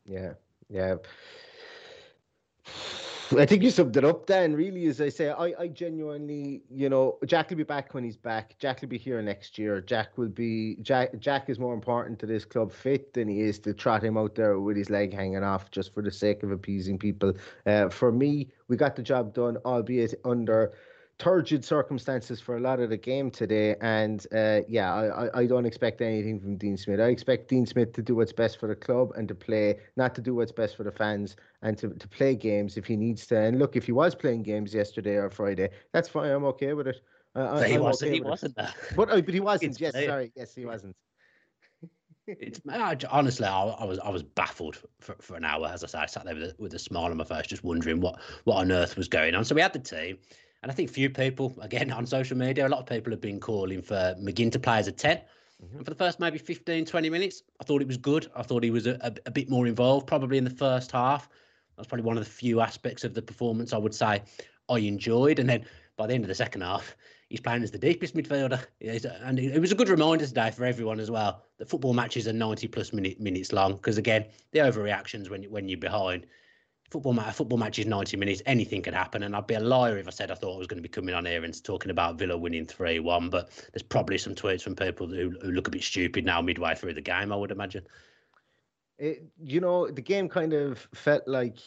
Yeah, 0.04 0.34
yeah. 0.68 0.96
I 3.38 3.46
think 3.46 3.62
you 3.62 3.70
summed 3.70 3.96
it 3.96 4.04
up 4.04 4.26
then, 4.26 4.54
really, 4.54 4.86
as 4.86 5.00
I 5.00 5.08
say. 5.08 5.30
I, 5.30 5.54
I 5.58 5.68
genuinely, 5.68 6.62
you 6.70 6.88
know, 6.88 7.18
Jack 7.24 7.50
will 7.50 7.56
be 7.56 7.62
back 7.62 7.94
when 7.94 8.04
he's 8.04 8.16
back. 8.16 8.56
Jack 8.58 8.80
will 8.80 8.88
be 8.88 8.98
here 8.98 9.22
next 9.22 9.58
year. 9.58 9.80
Jack 9.80 10.18
will 10.18 10.28
be 10.28 10.76
Jack 10.82 11.18
Jack 11.18 11.48
is 11.48 11.58
more 11.58 11.74
important 11.74 12.18
to 12.20 12.26
this 12.26 12.44
club 12.44 12.72
fit 12.72 13.14
than 13.14 13.28
he 13.28 13.40
is 13.40 13.58
to 13.60 13.72
trot 13.72 14.02
him 14.02 14.18
out 14.18 14.34
there 14.34 14.58
with 14.58 14.76
his 14.76 14.90
leg 14.90 15.14
hanging 15.14 15.42
off 15.42 15.70
just 15.70 15.94
for 15.94 16.02
the 16.02 16.10
sake 16.10 16.42
of 16.42 16.50
appeasing 16.50 16.98
people. 16.98 17.32
Uh, 17.66 17.88
for 17.88 18.12
me, 18.12 18.48
we 18.68 18.76
got 18.76 18.96
the 18.96 19.02
job 19.02 19.32
done, 19.32 19.56
albeit 19.64 20.14
under 20.24 20.72
turgid 21.18 21.64
circumstances 21.64 22.40
for 22.40 22.56
a 22.56 22.60
lot 22.60 22.80
of 22.80 22.90
the 22.90 22.96
game 22.96 23.30
today. 23.30 23.76
And 23.80 24.26
uh, 24.34 24.60
yeah, 24.68 24.92
I, 24.92 25.40
I 25.40 25.46
don't 25.46 25.66
expect 25.66 26.00
anything 26.00 26.40
from 26.40 26.56
Dean 26.56 26.76
Smith. 26.76 27.00
I 27.00 27.08
expect 27.08 27.48
Dean 27.48 27.66
Smith 27.66 27.92
to 27.94 28.02
do 28.02 28.16
what's 28.16 28.32
best 28.32 28.58
for 28.58 28.66
the 28.66 28.74
club 28.74 29.12
and 29.16 29.28
to 29.28 29.34
play, 29.34 29.78
not 29.96 30.14
to 30.16 30.20
do 30.20 30.34
what's 30.34 30.52
best 30.52 30.76
for 30.76 30.84
the 30.84 30.92
fans 30.92 31.36
and 31.62 31.78
to, 31.78 31.88
to 31.88 32.08
play 32.08 32.34
games 32.34 32.76
if 32.76 32.86
he 32.86 32.96
needs 32.96 33.26
to. 33.28 33.38
And 33.38 33.58
look, 33.58 33.76
if 33.76 33.86
he 33.86 33.92
was 33.92 34.14
playing 34.14 34.42
games 34.42 34.74
yesterday 34.74 35.16
or 35.16 35.30
Friday, 35.30 35.70
that's 35.92 36.08
fine. 36.08 36.30
I'm 36.30 36.44
okay 36.44 36.72
with 36.74 36.88
it. 36.88 37.00
Uh, 37.34 37.62
he 37.62 37.78
wasn't. 37.78 38.10
Okay 38.10 38.16
he 38.16 38.20
wasn't. 38.20 38.54
But, 38.54 39.10
uh, 39.10 39.20
but 39.20 39.34
he 39.34 39.40
wasn't. 39.40 39.80
yes, 39.80 39.92
sorry. 39.92 40.32
Yes, 40.36 40.54
he 40.54 40.66
wasn't 40.66 40.94
it's 42.26 42.60
I, 42.68 42.96
honestly, 43.10 43.46
I, 43.46 43.64
I, 43.64 43.84
was 43.84 43.98
I 43.98 44.08
was 44.08 44.22
baffled 44.22 44.76
for, 45.00 45.14
for 45.20 45.36
an 45.36 45.44
hour. 45.44 45.66
As 45.66 45.84
I 45.84 45.86
say, 45.86 45.98
I 45.98 46.06
sat 46.06 46.24
there 46.24 46.34
with 46.34 46.44
a, 46.44 46.54
with 46.58 46.74
a 46.74 46.78
smile 46.78 47.04
on 47.04 47.16
my 47.16 47.24
face, 47.24 47.46
just 47.46 47.64
wondering 47.64 48.00
what 48.00 48.20
what 48.44 48.56
on 48.56 48.72
earth 48.72 48.96
was 48.96 49.08
going 49.08 49.34
on. 49.34 49.44
So 49.44 49.54
we 49.54 49.60
had 49.60 49.72
the 49.72 49.78
team, 49.78 50.18
and 50.64 50.72
I 50.72 50.74
think 50.74 50.88
few 50.88 51.10
people, 51.10 51.54
again 51.60 51.92
on 51.92 52.06
social 52.06 52.36
media, 52.38 52.66
a 52.66 52.70
lot 52.70 52.80
of 52.80 52.86
people 52.86 53.12
have 53.12 53.20
been 53.20 53.38
calling 53.38 53.82
for 53.82 54.16
McGinn 54.18 54.50
to 54.52 54.58
play 54.58 54.78
as 54.78 54.88
a 54.88 54.92
10 54.92 55.18
mm-hmm. 55.18 55.76
And 55.76 55.84
for 55.84 55.90
the 55.90 55.96
first 55.96 56.18
maybe 56.18 56.38
15, 56.38 56.86
20 56.86 57.10
minutes, 57.10 57.42
I 57.60 57.64
thought 57.64 57.82
it 57.82 57.86
was 57.86 57.98
good. 57.98 58.30
I 58.34 58.42
thought 58.42 58.64
he 58.64 58.70
was 58.70 58.86
a, 58.86 58.98
a, 59.02 59.12
a 59.26 59.30
bit 59.30 59.50
more 59.50 59.66
involved, 59.66 60.06
probably 60.06 60.38
in 60.38 60.44
the 60.44 60.50
first 60.50 60.90
half. 60.90 61.28
That's 61.76 61.86
probably 61.86 62.04
one 62.04 62.16
of 62.16 62.24
the 62.24 62.30
few 62.30 62.60
aspects 62.60 63.04
of 63.04 63.12
the 63.12 63.20
performance 63.20 63.74
I 63.74 63.76
would 63.76 63.94
say 63.94 64.22
I 64.70 64.78
enjoyed. 64.78 65.38
And 65.38 65.48
then 65.48 65.66
by 65.98 66.06
the 66.06 66.14
end 66.14 66.24
of 66.24 66.28
the 66.28 66.34
second 66.34 66.62
half, 66.62 66.96
he's 67.28 67.40
playing 67.40 67.62
as 67.62 67.70
the 67.70 67.78
deepest 67.78 68.16
midfielder. 68.16 68.64
And 69.22 69.38
it 69.38 69.60
was 69.60 69.70
a 69.70 69.74
good 69.74 69.90
reminder 69.90 70.26
today 70.26 70.50
for 70.50 70.64
everyone 70.64 70.98
as 70.98 71.10
well 71.10 71.42
that 71.58 71.68
football 71.68 71.92
matches 71.92 72.26
are 72.26 72.32
90 72.32 72.68
plus 72.68 72.94
minute, 72.94 73.20
minutes 73.20 73.52
long. 73.52 73.74
Because 73.74 73.98
again, 73.98 74.24
the 74.52 74.60
overreactions 74.60 75.28
when, 75.28 75.42
when 75.44 75.68
you're 75.68 75.78
behind. 75.78 76.26
Football, 76.94 77.14
match, 77.14 77.34
football 77.34 77.58
match 77.58 77.80
is 77.80 77.86
90 77.86 78.16
minutes. 78.18 78.40
Anything 78.46 78.80
could 78.80 78.94
happen. 78.94 79.24
And 79.24 79.34
I'd 79.34 79.48
be 79.48 79.54
a 79.54 79.60
liar 79.60 79.98
if 79.98 80.06
I 80.06 80.12
said 80.12 80.30
I 80.30 80.36
thought 80.36 80.54
I 80.54 80.58
was 80.58 80.68
going 80.68 80.78
to 80.78 80.82
be 80.82 80.88
coming 80.88 81.12
on 81.12 81.26
here 81.26 81.42
and 81.42 81.64
talking 81.64 81.90
about 81.90 82.20
Villa 82.20 82.38
winning 82.38 82.66
3 82.66 83.00
1. 83.00 83.30
But 83.30 83.50
there's 83.72 83.82
probably 83.82 84.16
some 84.16 84.36
tweets 84.36 84.62
from 84.62 84.76
people 84.76 85.08
who, 85.08 85.34
who 85.42 85.50
look 85.50 85.66
a 85.66 85.72
bit 85.72 85.82
stupid 85.82 86.24
now 86.24 86.40
midway 86.40 86.76
through 86.76 86.94
the 86.94 87.00
game, 87.00 87.32
I 87.32 87.36
would 87.36 87.50
imagine. 87.50 87.84
It, 88.96 89.24
you 89.42 89.60
know, 89.60 89.90
the 89.90 90.02
game 90.02 90.28
kind 90.28 90.52
of 90.52 90.86
felt 90.94 91.26
like 91.26 91.58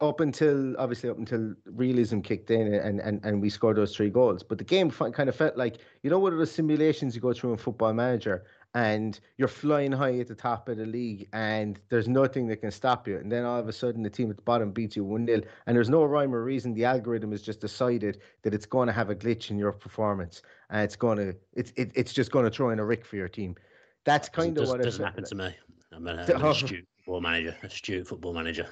up 0.00 0.20
until 0.20 0.76
obviously 0.78 1.10
up 1.10 1.18
until 1.18 1.54
realism 1.64 2.20
kicked 2.20 2.52
in 2.52 2.72
and, 2.72 3.00
and, 3.00 3.20
and 3.24 3.42
we 3.42 3.50
scored 3.50 3.78
those 3.78 3.96
three 3.96 4.10
goals. 4.10 4.44
But 4.44 4.58
the 4.58 4.64
game 4.64 4.92
kind 4.92 5.28
of 5.28 5.34
felt 5.34 5.56
like 5.56 5.78
you 6.04 6.10
know 6.10 6.20
what 6.20 6.32
are 6.32 6.38
the 6.38 6.46
simulations 6.46 7.16
you 7.16 7.20
go 7.20 7.32
through 7.32 7.50
in 7.50 7.58
Football 7.58 7.94
Manager, 7.94 8.44
and 8.74 9.20
you're 9.36 9.48
flying 9.48 9.92
high 9.92 10.18
at 10.18 10.28
the 10.28 10.34
top 10.34 10.68
of 10.68 10.78
the 10.78 10.86
league, 10.86 11.28
and 11.32 11.78
there's 11.90 12.08
nothing 12.08 12.46
that 12.48 12.56
can 12.56 12.70
stop 12.70 13.06
you. 13.06 13.18
And 13.18 13.30
then 13.30 13.44
all 13.44 13.58
of 13.58 13.68
a 13.68 13.72
sudden, 13.72 14.02
the 14.02 14.10
team 14.10 14.30
at 14.30 14.36
the 14.36 14.42
bottom 14.42 14.70
beats 14.70 14.96
you 14.96 15.04
one 15.04 15.26
0 15.26 15.42
and 15.66 15.76
there's 15.76 15.90
no 15.90 16.04
rhyme 16.04 16.34
or 16.34 16.42
reason. 16.42 16.72
The 16.74 16.84
algorithm 16.84 17.32
has 17.32 17.42
just 17.42 17.60
decided 17.60 18.20
that 18.42 18.54
it's 18.54 18.66
going 18.66 18.86
to 18.86 18.92
have 18.92 19.10
a 19.10 19.14
glitch 19.14 19.50
in 19.50 19.58
your 19.58 19.72
performance, 19.72 20.42
and 20.70 20.82
it's 20.82 20.96
going 20.96 21.18
to 21.18 21.36
it's 21.54 21.72
it, 21.76 21.92
it's 21.94 22.12
just 22.12 22.30
going 22.30 22.44
to 22.44 22.50
throw 22.50 22.70
in 22.70 22.78
a 22.78 22.84
rick 22.84 23.04
for 23.04 23.16
your 23.16 23.28
team. 23.28 23.56
That's 24.04 24.28
kind 24.28 24.56
of 24.58 24.68
what 24.68 24.80
it 24.80 24.84
doesn't 24.84 25.04
happen 25.04 25.22
like. 25.22 25.28
to 25.28 25.34
me. 25.34 25.56
I'm 25.94 26.06
an, 26.06 26.18
I'm 26.20 26.42
an 26.42 26.44
astute 26.46 26.86
football 26.96 27.20
manager, 27.20 27.56
astute 27.62 28.08
football 28.08 28.32
manager. 28.32 28.66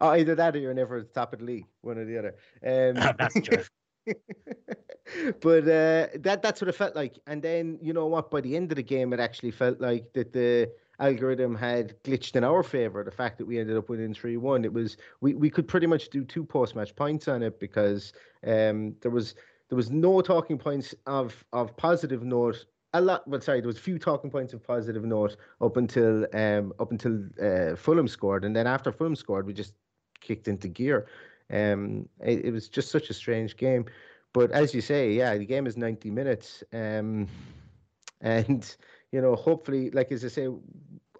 oh, 0.00 0.10
either 0.10 0.34
that 0.34 0.56
or 0.56 0.58
you're 0.58 0.74
never 0.74 0.98
at 0.98 1.08
the 1.08 1.12
top 1.12 1.32
of 1.34 1.40
the 1.40 1.44
league, 1.44 1.66
one 1.82 1.98
or 1.98 2.04
the 2.04 2.18
other. 2.18 2.34
Um, 2.66 3.14
that's 3.18 3.40
true. 3.40 3.62
but 5.40 5.64
uh, 5.64 6.08
that 6.20 6.40
that's 6.42 6.60
what 6.60 6.68
it 6.68 6.74
felt 6.74 6.96
like. 6.96 7.18
And 7.26 7.42
then 7.42 7.78
you 7.82 7.92
know 7.92 8.06
what? 8.06 8.30
By 8.30 8.40
the 8.40 8.56
end 8.56 8.72
of 8.72 8.76
the 8.76 8.82
game, 8.82 9.12
it 9.12 9.20
actually 9.20 9.50
felt 9.50 9.80
like 9.80 10.12
that 10.14 10.32
the 10.32 10.72
algorithm 10.98 11.54
had 11.54 12.00
glitched 12.04 12.36
in 12.36 12.44
our 12.44 12.62
favor. 12.62 13.02
The 13.04 13.10
fact 13.10 13.38
that 13.38 13.46
we 13.46 13.58
ended 13.58 13.76
up 13.76 13.88
winning 13.88 14.14
three 14.14 14.36
one, 14.36 14.64
it 14.64 14.72
was 14.72 14.96
we, 15.20 15.34
we 15.34 15.50
could 15.50 15.68
pretty 15.68 15.86
much 15.86 16.10
do 16.10 16.24
two 16.24 16.44
post 16.44 16.74
match 16.74 16.94
pints 16.96 17.28
on 17.28 17.42
it 17.42 17.58
because 17.60 18.12
um, 18.46 18.94
there 19.00 19.10
was 19.10 19.34
there 19.68 19.76
was 19.76 19.90
no 19.90 20.20
talking 20.20 20.58
points 20.58 20.94
of 21.06 21.44
of 21.52 21.76
positive 21.76 22.22
note 22.22 22.64
a 22.94 23.00
lot. 23.00 23.26
Well, 23.26 23.40
sorry, 23.40 23.60
there 23.60 23.68
was 23.68 23.78
few 23.78 23.98
talking 23.98 24.30
points 24.30 24.52
of 24.52 24.62
positive 24.62 25.04
note 25.04 25.36
up 25.60 25.76
until 25.76 26.26
um 26.34 26.72
up 26.78 26.90
until 26.90 27.24
uh, 27.42 27.76
Fulham 27.76 28.08
scored, 28.08 28.44
and 28.44 28.54
then 28.54 28.66
after 28.66 28.92
Fulham 28.92 29.16
scored, 29.16 29.46
we 29.46 29.52
just 29.52 29.74
kicked 30.20 30.48
into 30.48 30.68
gear. 30.68 31.06
Um, 31.52 32.08
it, 32.20 32.46
it 32.46 32.50
was 32.52 32.68
just 32.68 32.90
such 32.90 33.10
a 33.10 33.14
strange 33.14 33.56
game. 33.56 33.86
But 34.32 34.50
as 34.50 34.74
you 34.74 34.80
say, 34.80 35.12
yeah, 35.12 35.36
the 35.36 35.44
game 35.44 35.66
is 35.66 35.76
ninety 35.76 36.10
minutes. 36.10 36.64
Um, 36.72 37.28
and 38.20 38.74
you 39.10 39.20
know, 39.20 39.36
hopefully, 39.36 39.90
like 39.90 40.10
as 40.10 40.24
I 40.24 40.28
say, 40.28 40.48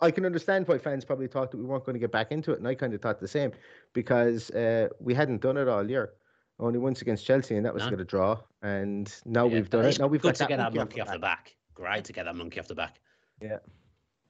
I 0.01 0.11
can 0.11 0.25
understand 0.25 0.66
why 0.66 0.79
fans 0.79 1.05
probably 1.05 1.27
thought 1.27 1.51
that 1.51 1.59
we 1.59 1.64
weren't 1.64 1.85
going 1.85 1.95
to 1.95 2.01
get 2.01 2.12
back 2.12 2.33
into 2.33 2.53
it, 2.53 2.59
and 2.59 2.66
I 2.66 2.75
kind 2.75 2.95
of 2.95 3.03
thought 3.03 3.21
the 3.21 3.29
same 3.29 3.53
because 3.92 4.51
uh, 4.51 4.88
we 4.99 5.14
hadn't 5.14 5.42
done 5.42 5.57
it 5.57 5.68
all 5.68 5.88
year. 5.88 6.12
Only 6.59 6.79
once 6.79 7.03
against 7.03 7.27
Chelsea, 7.27 7.57
and 7.57 7.66
that 7.66 7.75
was 7.75 7.90
no. 7.90 7.99
a 7.99 8.05
draw. 8.05 8.38
And 8.62 9.12
now 9.25 9.47
yeah, 9.47 9.55
we've 9.55 9.71
done 9.71 9.85
it. 9.85 9.99
Now 9.99 10.07
we've 10.07 10.23
got 10.23 10.37
to 10.37 10.47
get 10.47 10.59
that 10.59 10.75
monkey 10.75 11.01
off 11.01 11.11
the 11.11 11.18
back 11.18 11.55
great 11.75 12.05
to 12.05 12.12
get 12.12 12.25
that 12.25 12.37
monkey 12.37 12.61
off 12.61 12.68
the 12.68 12.75
back. 12.75 13.01
Yeah, 13.40 13.59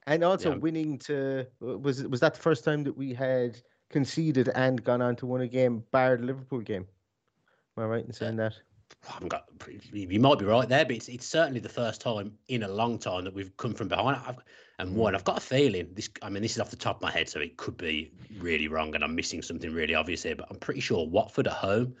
and 0.07 0.23
also 0.23 0.51
yeah. 0.51 0.57
winning 0.57 0.97
to 0.99 1.45
was 1.59 2.03
was 2.03 2.19
that 2.21 2.33
the 2.33 2.39
first 2.39 2.63
time 2.63 2.83
that 2.83 2.97
we 2.97 3.13
had 3.13 3.61
conceded 3.93 4.49
and 4.49 4.83
gone 4.83 5.01
on 5.01 5.15
to 5.15 5.27
win 5.27 5.43
a 5.43 5.47
game, 5.47 5.83
bar 5.91 6.17
the 6.17 6.25
Liverpool 6.25 6.59
game. 6.59 6.85
Am 7.77 7.83
I 7.83 7.85
right 7.85 8.05
in 8.05 8.11
saying 8.11 8.35
that? 8.37 8.53
I 9.07 9.13
haven't 9.13 9.29
got. 9.29 9.45
You 9.93 10.19
might 10.19 10.39
be 10.39 10.45
right 10.45 10.67
there, 10.67 10.83
but 10.83 10.95
it's, 10.95 11.07
it's 11.07 11.25
certainly 11.25 11.59
the 11.59 11.69
first 11.69 12.01
time 12.01 12.33
in 12.47 12.63
a 12.63 12.67
long 12.67 12.97
time 12.97 13.23
that 13.23 13.33
we've 13.33 13.55
come 13.57 13.73
from 13.73 13.87
behind. 13.87 14.19
I've, 14.25 14.37
and 14.79 14.89
hmm. 14.89 14.95
one, 14.95 15.15
I've 15.15 15.23
got 15.23 15.37
a 15.37 15.41
feeling 15.41 15.89
this. 15.93 16.09
I 16.23 16.29
mean, 16.29 16.41
this 16.41 16.53
is 16.53 16.59
off 16.59 16.71
the 16.71 16.75
top 16.75 16.97
of 16.97 17.01
my 17.03 17.11
head, 17.11 17.29
so 17.29 17.39
it 17.39 17.55
could 17.57 17.77
be 17.77 18.11
really 18.39 18.67
wrong, 18.67 18.95
and 18.95 19.03
I'm 19.03 19.15
missing 19.15 19.41
something 19.41 19.71
really 19.71 19.93
obvious 19.93 20.23
here. 20.23 20.35
But 20.35 20.47
I'm 20.49 20.57
pretty 20.57 20.81
sure 20.81 21.07
Watford 21.07 21.47
at 21.47 21.53
home 21.53 21.95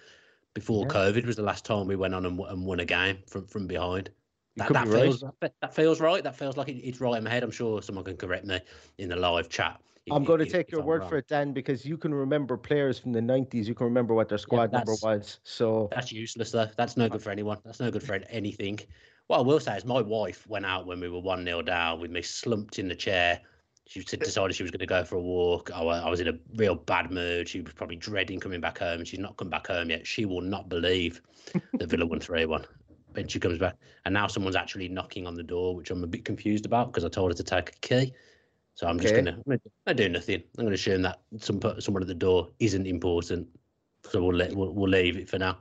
before 0.55 0.85
yeah. 0.87 0.93
COVID 0.93 1.25
was 1.25 1.35
the 1.35 1.43
last 1.43 1.63
time 1.63 1.87
we 1.87 1.95
went 1.95 2.15
on 2.15 2.25
and, 2.25 2.39
and 2.39 2.65
won 2.65 2.79
a 2.79 2.85
game 2.85 3.19
from 3.27 3.45
from 3.45 3.67
behind. 3.67 4.09
That, 4.55 4.73
that 4.73 4.87
feels 4.87 5.23
right. 5.23 5.51
that 5.61 5.75
feels 5.75 5.99
right. 5.99 6.23
That 6.23 6.35
feels 6.35 6.57
like 6.57 6.69
it, 6.69 6.77
it's 6.77 7.01
right 7.01 7.17
in 7.17 7.23
my 7.23 7.29
head. 7.29 7.43
I'm 7.43 7.51
sure 7.51 7.81
someone 7.81 8.05
can 8.05 8.17
correct 8.17 8.45
me 8.45 8.59
in 8.97 9.09
the 9.09 9.15
live 9.15 9.49
chat. 9.49 9.79
I'm 10.11 10.23
going 10.23 10.39
to 10.39 10.45
take 10.45 10.71
your 10.71 10.81
word 10.81 11.07
for 11.07 11.17
it, 11.17 11.27
Dan, 11.27 11.53
because 11.53 11.85
you 11.85 11.97
can 11.97 12.13
remember 12.13 12.57
players 12.57 12.99
from 12.99 13.13
the 13.13 13.21
90s. 13.21 13.65
You 13.65 13.73
can 13.73 13.85
remember 13.85 14.13
what 14.13 14.27
their 14.27 14.37
squad 14.37 14.71
yeah, 14.71 14.79
number 14.79 14.95
was. 15.01 15.39
So 15.43 15.87
that's 15.91 16.11
useless, 16.11 16.51
though. 16.51 16.67
That's 16.75 16.97
no 16.97 17.05
uh, 17.05 17.09
good 17.09 17.21
for 17.21 17.29
anyone. 17.29 17.59
That's 17.63 17.79
no 17.79 17.89
good 17.89 18.03
for 18.03 18.19
anything. 18.29 18.79
What 19.27 19.37
I 19.39 19.41
will 19.41 19.59
say 19.59 19.77
is, 19.77 19.85
my 19.85 20.01
wife 20.01 20.45
went 20.47 20.65
out 20.65 20.85
when 20.85 20.99
we 20.99 21.07
were 21.07 21.19
one 21.19 21.45
0 21.45 21.61
down 21.61 22.01
with 22.01 22.11
me 22.11 22.21
slumped 22.21 22.79
in 22.79 22.89
the 22.89 22.95
chair. 22.95 23.39
She 23.85 24.01
decided 24.01 24.55
she 24.55 24.63
was 24.63 24.71
going 24.71 24.79
to 24.79 24.85
go 24.85 25.03
for 25.03 25.15
a 25.15 25.21
walk. 25.21 25.69
I, 25.73 25.81
I 25.81 26.09
was 26.09 26.19
in 26.19 26.27
a 26.27 26.37
real 26.55 26.75
bad 26.75 27.11
mood. 27.11 27.47
She 27.47 27.61
was 27.61 27.73
probably 27.73 27.97
dreading 27.97 28.39
coming 28.39 28.61
back 28.61 28.79
home. 28.79 29.03
She's 29.05 29.19
not 29.19 29.37
come 29.37 29.49
back 29.49 29.67
home 29.67 29.89
yet. 29.89 30.07
She 30.07 30.25
will 30.25 30.41
not 30.41 30.69
believe 30.69 31.21
that 31.73 31.89
Villa 31.89 32.05
won 32.05 32.19
3 32.19 32.45
1 32.45 32.65
when 33.11 33.27
she 33.27 33.39
comes 33.39 33.59
back. 33.59 33.75
And 34.05 34.13
now 34.13 34.27
someone's 34.27 34.55
actually 34.55 34.87
knocking 34.87 35.27
on 35.27 35.35
the 35.35 35.43
door, 35.43 35.75
which 35.75 35.91
I'm 35.91 36.03
a 36.03 36.07
bit 36.07 36.25
confused 36.25 36.65
about 36.65 36.91
because 36.91 37.05
I 37.05 37.09
told 37.09 37.31
her 37.31 37.35
to 37.35 37.43
take 37.43 37.69
a 37.69 37.79
key. 37.79 38.13
So 38.75 38.87
I'm 38.87 38.99
just 38.99 39.13
gonna, 39.13 39.37
I 39.85 39.93
do 39.93 40.09
nothing. 40.09 40.43
I'm 40.57 40.65
gonna 40.65 40.75
assume 40.75 41.03
that 41.03 41.21
some 41.37 41.61
someone 41.79 42.01
at 42.01 42.07
the 42.07 42.15
door 42.15 42.49
isn't 42.59 42.87
important. 42.87 43.47
So 44.09 44.23
we'll 44.23 44.35
let 44.35 44.53
we'll, 44.55 44.71
we'll 44.71 44.89
leave 44.89 45.17
it 45.17 45.29
for 45.29 45.37
now. 45.37 45.57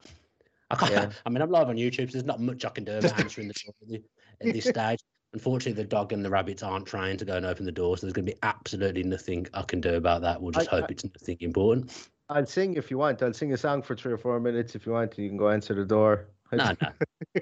I 0.71 0.77
can't. 0.77 0.93
Yeah. 0.93 1.11
I 1.27 1.31
mean, 1.31 1.43
I'm 1.43 1.51
live 1.51 1.69
on 1.69 1.77
YouTube, 1.77 2.09
so 2.09 2.13
there's 2.13 2.25
not 2.25 2.41
much 2.41 2.65
I 2.65 2.71
can 2.71 2.85
do 2.85 2.97
about 2.97 3.21
answering 3.21 3.49
the 3.49 3.55
door 3.55 3.99
at 4.41 4.55
this 4.55 4.65
stage. 4.69 5.01
Unfortunately, 5.35 5.83
the 5.83 5.89
dog 5.89 6.13
and 6.13 6.25
the 6.25 6.31
rabbits 6.31 6.63
aren't 6.63 6.87
trying 6.87 7.17
to 7.19 7.25
go 7.25 7.37
and 7.37 7.47
open 7.47 7.65
the 7.65 7.73
door, 7.73 7.97
so 7.97 8.07
there's 8.07 8.13
going 8.13 8.27
to 8.27 8.33
be 8.33 8.39
absolutely 8.43 9.03
nothing 9.03 9.47
I 9.55 9.63
can 9.63 9.81
do 9.81 9.95
about 9.95 10.23
that. 10.23 10.41
We'll 10.41 10.53
just 10.53 10.73
I, 10.73 10.77
hope 10.77 10.85
I, 10.85 10.93
it's 10.93 11.05
nothing 11.05 11.39
important. 11.41 12.09
I'll 12.29 12.47
sing 12.47 12.75
if 12.77 12.91
you 12.91 12.99
want. 12.99 13.23
I'll 13.23 13.33
sing 13.33 13.53
a 13.53 13.57
song 13.57 13.83
for 13.83 13.95
three 13.95 14.13
or 14.13 14.19
four 14.19 14.41
minutes 14.41 14.75
if 14.75 14.87
you 14.87 14.93
want. 14.93 15.17
You 15.19 15.29
can 15.29 15.39
go 15.39 15.51
answer 15.51 15.75
the 15.75 15.85
door. 15.85 16.29
No, 16.53 16.77
no, 16.81 16.89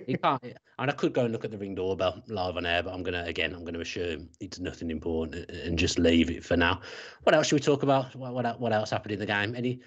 you 0.06 0.18
can't. 0.22 0.42
And 0.78 0.90
I 0.90 0.94
could 0.94 1.12
go 1.12 1.24
and 1.24 1.32
look 1.32 1.44
at 1.44 1.50
the 1.50 1.58
ring 1.58 1.74
doorbell 1.74 2.22
live 2.28 2.56
on 2.56 2.64
air, 2.64 2.82
but 2.82 2.94
I'm 2.94 3.02
gonna 3.02 3.24
again, 3.24 3.54
I'm 3.54 3.64
gonna 3.64 3.80
assume 3.80 4.28
it's 4.40 4.58
nothing 4.60 4.90
important 4.90 5.50
and 5.50 5.78
just 5.78 5.98
leave 5.98 6.30
it 6.30 6.44
for 6.44 6.56
now. 6.56 6.80
What 7.24 7.34
else 7.34 7.48
should 7.48 7.56
we 7.56 7.60
talk 7.60 7.82
about? 7.82 8.14
What 8.14 8.32
what, 8.32 8.60
what 8.60 8.72
else 8.72 8.90
happened 8.90 9.12
in 9.12 9.18
the 9.18 9.26
game? 9.26 9.54
Any 9.56 9.80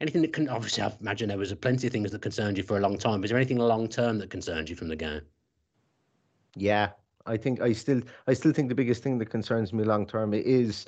anything 0.00 0.22
that 0.22 0.32
can 0.32 0.48
obviously 0.48 0.82
I 0.82 0.92
imagine 1.00 1.28
there 1.28 1.38
was 1.38 1.52
a 1.52 1.56
plenty 1.56 1.86
of 1.86 1.92
things 1.92 2.10
that 2.10 2.22
concerned 2.22 2.58
you 2.58 2.64
for 2.64 2.76
a 2.76 2.80
long 2.80 2.98
time. 2.98 3.22
Is 3.24 3.30
there 3.30 3.38
anything 3.38 3.58
long 3.58 3.88
term 3.88 4.18
that 4.18 4.30
concerns 4.30 4.68
you 4.68 4.76
from 4.76 4.88
the 4.88 4.96
game? 4.96 5.22
Yeah, 6.56 6.90
I 7.26 7.36
think 7.36 7.60
I 7.60 7.72
still 7.72 8.02
I 8.26 8.34
still 8.34 8.52
think 8.52 8.68
the 8.68 8.74
biggest 8.74 9.02
thing 9.02 9.18
that 9.18 9.30
concerns 9.30 9.72
me 9.72 9.84
long 9.84 10.06
term 10.06 10.34
is 10.34 10.86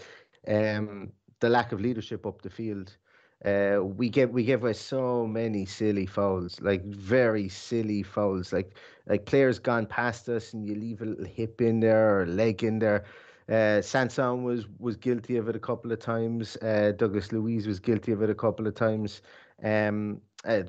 um, 0.48 1.12
the 1.40 1.48
lack 1.48 1.72
of 1.72 1.80
leadership 1.80 2.26
up 2.26 2.42
the 2.42 2.50
field. 2.50 2.96
Uh, 3.44 3.80
we 3.82 4.08
give 4.08 4.30
we 4.30 4.44
give 4.44 4.62
away 4.62 4.72
so 4.72 5.26
many 5.26 5.66
silly 5.66 6.06
fouls, 6.06 6.60
like 6.60 6.84
very 6.86 7.48
silly 7.48 8.02
fouls, 8.02 8.52
like 8.52 8.76
like 9.06 9.26
players 9.26 9.58
gone 9.58 9.86
past 9.86 10.28
us 10.28 10.54
and 10.54 10.64
you 10.66 10.74
leave 10.74 11.02
a 11.02 11.04
little 11.04 11.26
hip 11.26 11.60
in 11.60 11.80
there 11.80 12.20
or 12.20 12.26
leg 12.26 12.64
in 12.64 12.78
there. 12.78 13.04
Uh, 13.48 13.80
Sanson 13.82 14.42
was 14.42 14.66
was 14.78 14.96
guilty 14.96 15.36
of 15.36 15.48
it 15.48 15.54
a 15.54 15.60
couple 15.60 15.92
of 15.92 15.98
times. 16.00 16.56
Uh, 16.62 16.92
Douglas 16.96 17.30
Luiz 17.30 17.66
was 17.66 17.78
guilty 17.78 18.12
of 18.12 18.22
it 18.22 18.30
a 18.30 18.34
couple 18.34 18.66
of 18.66 18.74
times. 18.74 19.20
Um, 19.62 20.20
uh, 20.44 20.62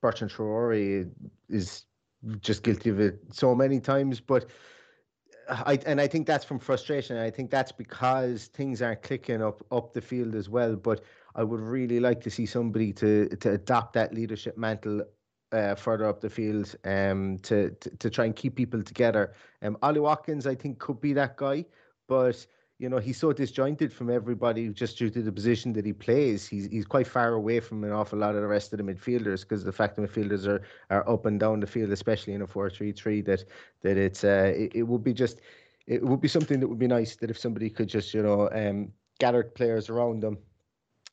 Bertrand 0.00 0.32
Traore 0.32 1.10
is 1.48 1.84
just 2.40 2.62
guilty 2.62 2.90
of 2.90 3.00
it 3.00 3.20
so 3.32 3.54
many 3.54 3.80
times, 3.80 4.20
but. 4.20 4.50
I 5.46 5.78
and 5.84 6.00
I 6.00 6.06
think 6.06 6.26
that's 6.26 6.44
from 6.44 6.58
frustration. 6.58 7.18
I 7.18 7.30
think 7.30 7.50
that's 7.50 7.70
because 7.70 8.46
things 8.46 8.80
aren't 8.80 9.02
clicking 9.02 9.42
up 9.42 9.62
up 9.70 9.92
the 9.92 10.00
field 10.00 10.34
as 10.34 10.48
well. 10.48 10.74
But 10.74 11.04
I 11.34 11.42
would 11.44 11.60
really 11.60 12.00
like 12.00 12.20
to 12.22 12.30
see 12.30 12.46
somebody 12.46 12.92
to 12.94 13.28
to 13.28 13.52
adopt 13.52 13.94
that 13.94 14.14
leadership 14.14 14.56
mantle 14.56 15.04
uh, 15.52 15.74
further 15.74 16.06
up 16.06 16.20
the 16.20 16.30
field 16.30 16.74
um, 16.84 17.38
to, 17.38 17.70
to, 17.70 17.90
to 17.96 18.10
try 18.10 18.24
and 18.24 18.34
keep 18.34 18.56
people 18.56 18.82
together. 18.82 19.32
Um, 19.62 19.78
Ollie 19.82 20.00
Watkins, 20.00 20.46
I 20.46 20.54
think, 20.54 20.78
could 20.78 21.00
be 21.00 21.12
that 21.12 21.36
guy, 21.36 21.64
but 22.08 22.44
you 22.78 22.88
know 22.88 22.98
he's 22.98 23.18
so 23.18 23.32
disjointed 23.32 23.92
from 23.92 24.10
everybody 24.10 24.68
just 24.68 24.98
due 24.98 25.08
to 25.08 25.22
the 25.22 25.30
position 25.30 25.72
that 25.74 25.86
he 25.86 25.92
plays. 25.92 26.46
He's 26.46 26.66
he's 26.66 26.84
quite 26.84 27.06
far 27.06 27.34
away 27.34 27.60
from 27.60 27.84
an 27.84 27.92
awful 27.92 28.18
lot 28.18 28.34
of 28.34 28.42
the 28.42 28.48
rest 28.48 28.72
of 28.72 28.78
the 28.78 28.84
midfielders 28.84 29.42
because 29.42 29.62
the 29.62 29.72
fact 29.72 29.96
the 29.96 30.02
midfielders 30.02 30.46
are 30.46 30.62
are 30.90 31.08
up 31.08 31.26
and 31.26 31.38
down 31.38 31.60
the 31.60 31.68
field, 31.68 31.92
especially 31.92 32.32
in 32.32 32.42
a 32.42 32.46
four 32.46 32.68
three 32.68 32.90
three. 32.90 33.22
That 33.22 33.44
that 33.82 33.96
it's 33.96 34.24
uh, 34.24 34.52
it, 34.56 34.72
it 34.74 34.82
would 34.82 35.04
be 35.04 35.12
just 35.14 35.40
it 35.86 36.02
would 36.02 36.20
be 36.20 36.28
something 36.28 36.58
that 36.60 36.68
would 36.68 36.78
be 36.78 36.88
nice 36.88 37.14
that 37.16 37.30
if 37.30 37.38
somebody 37.38 37.70
could 37.70 37.88
just 37.88 38.12
you 38.12 38.22
know 38.22 38.50
um, 38.50 38.90
gather 39.20 39.44
players 39.44 39.88
around 39.88 40.20
them 40.20 40.38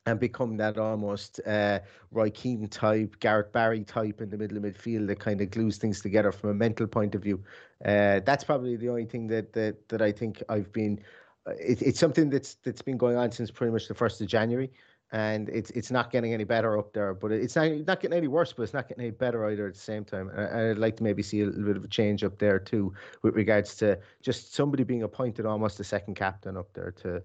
and 0.05 0.19
become 0.19 0.57
that 0.57 0.77
almost 0.77 1.39
uh, 1.45 1.79
Roy 2.11 2.29
Keane 2.31 2.67
type, 2.67 3.19
Gareth 3.19 3.51
Barry 3.51 3.83
type 3.83 4.21
in 4.21 4.29
the 4.29 4.37
middle 4.37 4.57
of 4.57 4.63
midfield 4.63 5.07
that 5.07 5.19
kind 5.19 5.41
of 5.41 5.51
glues 5.51 5.77
things 5.77 6.01
together 6.01 6.31
from 6.31 6.49
a 6.49 6.53
mental 6.53 6.87
point 6.87 7.13
of 7.13 7.21
view. 7.21 7.43
Uh, 7.85 8.19
that's 8.25 8.43
probably 8.43 8.75
the 8.75 8.89
only 8.89 9.05
thing 9.05 9.27
that 9.27 9.53
that, 9.53 9.87
that 9.89 10.01
I 10.01 10.11
think 10.11 10.41
I've 10.49 10.71
been. 10.73 10.99
Uh, 11.47 11.53
it, 11.59 11.81
it's 11.81 11.99
something 11.99 12.29
that's 12.29 12.55
that's 12.55 12.81
been 12.81 12.97
going 12.97 13.17
on 13.17 13.31
since 13.31 13.51
pretty 13.51 13.71
much 13.71 13.87
the 13.87 13.93
first 13.93 14.21
of 14.21 14.27
January, 14.27 14.71
and 15.11 15.49
it's 15.49 15.69
it's 15.71 15.91
not 15.91 16.11
getting 16.11 16.33
any 16.33 16.45
better 16.45 16.77
up 16.77 16.93
there. 16.93 17.13
But 17.13 17.31
it's 17.31 17.55
not 17.55 17.71
not 17.85 17.99
getting 17.99 18.17
any 18.17 18.27
worse, 18.27 18.53
but 18.53 18.63
it's 18.63 18.73
not 18.73 18.87
getting 18.87 19.03
any 19.03 19.11
better 19.11 19.47
either 19.49 19.67
at 19.67 19.73
the 19.73 19.79
same 19.79 20.03
time. 20.03 20.29
And 20.29 20.71
I'd 20.71 20.77
like 20.77 20.97
to 20.97 21.03
maybe 21.03 21.21
see 21.21 21.41
a 21.41 21.45
little 21.45 21.63
bit 21.63 21.77
of 21.77 21.83
a 21.83 21.87
change 21.87 22.23
up 22.23 22.39
there 22.39 22.59
too, 22.59 22.93
with 23.21 23.35
regards 23.35 23.75
to 23.77 23.99
just 24.21 24.55
somebody 24.55 24.83
being 24.83 25.03
appointed 25.03 25.45
almost 25.45 25.79
a 25.79 25.83
second 25.83 26.15
captain 26.15 26.57
up 26.57 26.73
there 26.73 26.91
to 27.03 27.21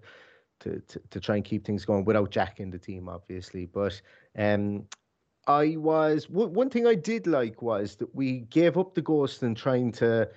to, 0.61 0.81
to, 0.81 1.01
to 1.11 1.21
try 1.21 1.37
and 1.37 1.45
keep 1.45 1.65
things 1.65 1.85
going 1.85 2.05
without 2.05 2.31
Jack 2.31 2.61
in 2.61 2.71
the 2.71 2.79
team, 2.79 3.09
obviously. 3.09 3.67
But 3.67 4.01
um, 4.39 4.85
I 5.47 5.77
was 5.77 6.29
one 6.29 6.71
thing 6.71 6.87
I 6.87 6.95
did 6.95 7.27
like 7.27 7.63
was 7.63 7.97
that 7.97 8.15
we 8.15 8.41
gave 8.41 8.77
up 8.77 8.95
the 8.95 9.03
ghost 9.03 9.43
and 9.43 9.57
trying 9.57 9.93
to 9.93 10.29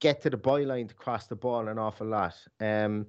get 0.00 0.22
to 0.22 0.30
the 0.30 0.38
byline 0.38 0.88
to 0.88 0.94
cross 0.94 1.26
the 1.26 1.36
ball 1.36 1.68
an 1.68 1.78
awful 1.78 2.06
lot. 2.06 2.34
Um, 2.60 3.06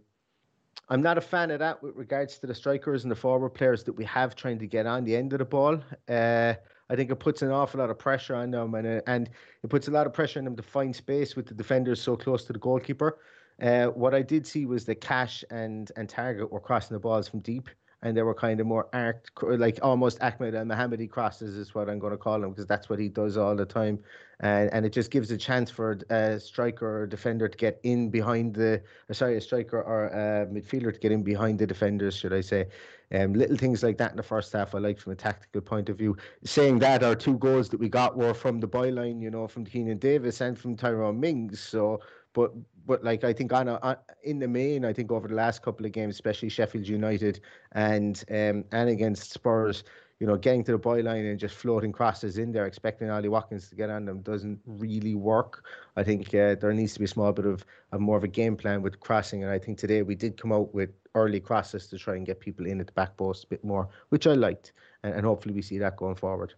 I'm 0.90 1.02
not 1.02 1.18
a 1.18 1.22
fan 1.22 1.52
of 1.52 1.60
that 1.60 1.84
with 1.84 1.96
regards 1.96 2.38
to 2.40 2.48
the 2.48 2.56
strikers 2.56 3.04
and 3.04 3.12
the 3.12 3.16
forward 3.16 3.50
players 3.50 3.84
that 3.84 3.94
we 3.94 4.06
have 4.06 4.36
trying 4.36 4.60
to 4.60 4.68
get 4.68 4.86
on 4.86 5.04
the 5.04 5.16
end 5.16 5.34
of 5.34 5.40
the 5.40 5.46
ball. 5.46 5.82
Uh, 6.08 6.54
I 6.90 6.96
think 6.96 7.12
it 7.12 7.18
puts 7.18 7.42
an 7.42 7.52
awful 7.52 7.82
lot 7.82 7.90
of 7.90 8.00
pressure 8.00 8.36
on 8.36 8.52
them, 8.52 8.74
and 8.76 8.88
uh, 8.88 9.02
and 9.08 9.30
it 9.64 9.70
puts 9.70 9.90
a 9.90 9.92
lot 9.92 10.08
of 10.08 10.14
pressure 10.14 10.40
on 10.40 10.46
them 10.46 10.56
to 10.56 10.64
find 10.64 10.96
space 10.96 11.36
with 11.36 11.48
the 11.48 11.54
defenders 11.54 12.02
so 12.02 12.16
close 12.16 12.46
to 12.46 12.54
the 12.54 12.60
goalkeeper. 12.60 13.20
Uh, 13.62 13.88
what 13.88 14.14
I 14.14 14.22
did 14.22 14.46
see 14.46 14.66
was 14.66 14.86
that 14.86 15.02
Cash 15.02 15.44
and 15.50 15.92
and 15.96 16.08
Targett 16.08 16.52
were 16.52 16.60
crossing 16.60 16.96
the 16.96 17.00
balls 17.00 17.28
from 17.28 17.40
deep, 17.40 17.70
and 18.04 18.16
they 18.16 18.22
were 18.22 18.36
kind 18.36 18.60
of 18.60 18.68
more 18.68 18.88
arc, 18.94 19.30
like 19.42 19.80
almost 19.82 20.22
Ahmed 20.22 20.54
El 20.54 20.66
Mohamady 20.66 21.10
crosses 21.10 21.56
is 21.56 21.74
what 21.74 21.90
I'm 21.90 21.98
going 21.98 22.12
to 22.12 22.18
call 22.18 22.40
them 22.40 22.52
because 22.52 22.68
that's 22.68 22.90
what 22.90 23.00
he 23.00 23.10
does 23.10 23.36
all 23.36 23.56
the 23.56 23.66
time, 23.66 24.00
and 24.42 24.72
and 24.72 24.86
it 24.86 24.92
just 24.92 25.10
gives 25.10 25.32
a 25.32 25.38
chance 25.38 25.72
for 25.72 25.98
a 26.12 26.40
striker 26.40 27.02
or 27.02 27.08
defender 27.08 27.48
to 27.48 27.58
get 27.58 27.80
in 27.84 28.12
behind 28.12 28.54
the, 28.54 28.82
sorry, 29.12 29.38
a 29.38 29.42
striker 29.42 29.82
or 29.82 30.06
a 30.08 30.46
midfielder 30.46 30.94
to 30.94 31.00
get 31.00 31.12
in 31.12 31.24
behind 31.24 31.58
the 31.58 31.66
defenders, 31.66 32.16
should 32.16 32.34
I 32.34 32.42
say? 32.42 32.68
Um, 33.12 33.34
little 33.34 33.56
things 33.56 33.84
like 33.84 33.98
that 34.00 34.12
in 34.12 34.18
the 34.18 34.24
first 34.24 34.52
half, 34.52 34.76
I 34.76 34.80
like 34.80 35.00
from 35.00 35.14
a 35.14 35.16
tactical 35.16 35.62
point 35.62 35.90
of 35.90 35.98
view. 35.98 36.18
Saying 36.44 36.80
that, 36.80 37.04
our 37.04 37.16
two 37.16 37.38
goals 37.38 37.70
that 37.70 37.80
we 37.80 37.88
got 37.90 38.18
were 38.18 38.34
from 38.34 38.60
the 38.60 38.68
byline, 38.68 39.22
you 39.22 39.32
know, 39.32 39.48
from 39.48 39.66
Keinan 39.66 40.00
Davis 40.00 40.42
and 40.42 40.60
from 40.60 40.76
Tyrone 40.76 41.20
Mings. 41.20 41.60
So, 41.62 42.02
but 42.34 42.52
but 42.88 43.04
like 43.04 43.24
I 43.24 43.34
think 43.34 43.54
on, 43.54 43.68
a, 43.68 43.76
on 43.84 43.98
in 44.24 44.40
the 44.40 44.48
main, 44.48 44.86
I 44.86 44.94
think 44.94 45.12
over 45.12 45.28
the 45.28 45.36
last 45.36 45.62
couple 45.62 45.86
of 45.86 45.92
games, 45.92 46.16
especially 46.16 46.50
Sheffield 46.50 46.88
United 46.88 47.42
and 47.74 48.24
um, 48.32 48.64
and 48.72 48.90
against 48.90 49.34
Spurs, 49.34 49.84
you 50.20 50.26
know, 50.26 50.38
getting 50.38 50.64
to 50.64 50.72
the 50.72 50.80
byline 50.80 51.30
and 51.30 51.38
just 51.40 51.56
floating 51.56 51.92
crosses 51.92 52.38
in 52.38 52.52
there, 52.52 52.66
expecting 52.66 53.10
Ollie 53.10 53.30
Watkins 53.30 53.70
to 53.70 53.76
get 53.76 53.90
on 53.90 54.06
them 54.06 54.22
doesn't 54.22 54.60
really 54.66 55.14
work. 55.14 55.66
I 55.98 56.04
think 56.04 56.30
uh, 56.30 56.56
there 56.56 56.74
needs 56.74 56.94
to 56.94 57.00
be 57.00 57.06
a 57.06 57.10
small 57.10 57.32
bit 57.34 57.46
of, 57.46 57.66
of 57.92 58.00
more 58.00 58.18
of 58.18 58.24
a 58.24 58.30
game 58.30 58.56
plan 58.56 58.82
with 58.82 59.00
crossing, 59.00 59.44
and 59.44 59.52
I 59.52 59.60
think 59.60 59.78
today 59.78 60.02
we 60.02 60.16
did 60.16 60.42
come 60.42 60.54
out 60.54 60.74
with 60.74 60.90
early 61.14 61.42
crosses 61.42 61.88
to 61.88 61.98
try 61.98 62.16
and 62.16 62.26
get 62.26 62.40
people 62.40 62.66
in 62.66 62.80
at 62.80 62.88
the 62.88 62.94
back 62.94 63.18
post 63.18 63.44
a 63.44 63.48
bit 63.48 63.64
more, 63.64 63.90
which 64.10 64.26
I 64.26 64.34
liked, 64.34 64.72
and, 65.04 65.14
and 65.14 65.26
hopefully 65.26 65.54
we 65.54 65.62
see 65.62 65.78
that 65.80 65.98
going 65.98 66.16
forward. 66.16 66.54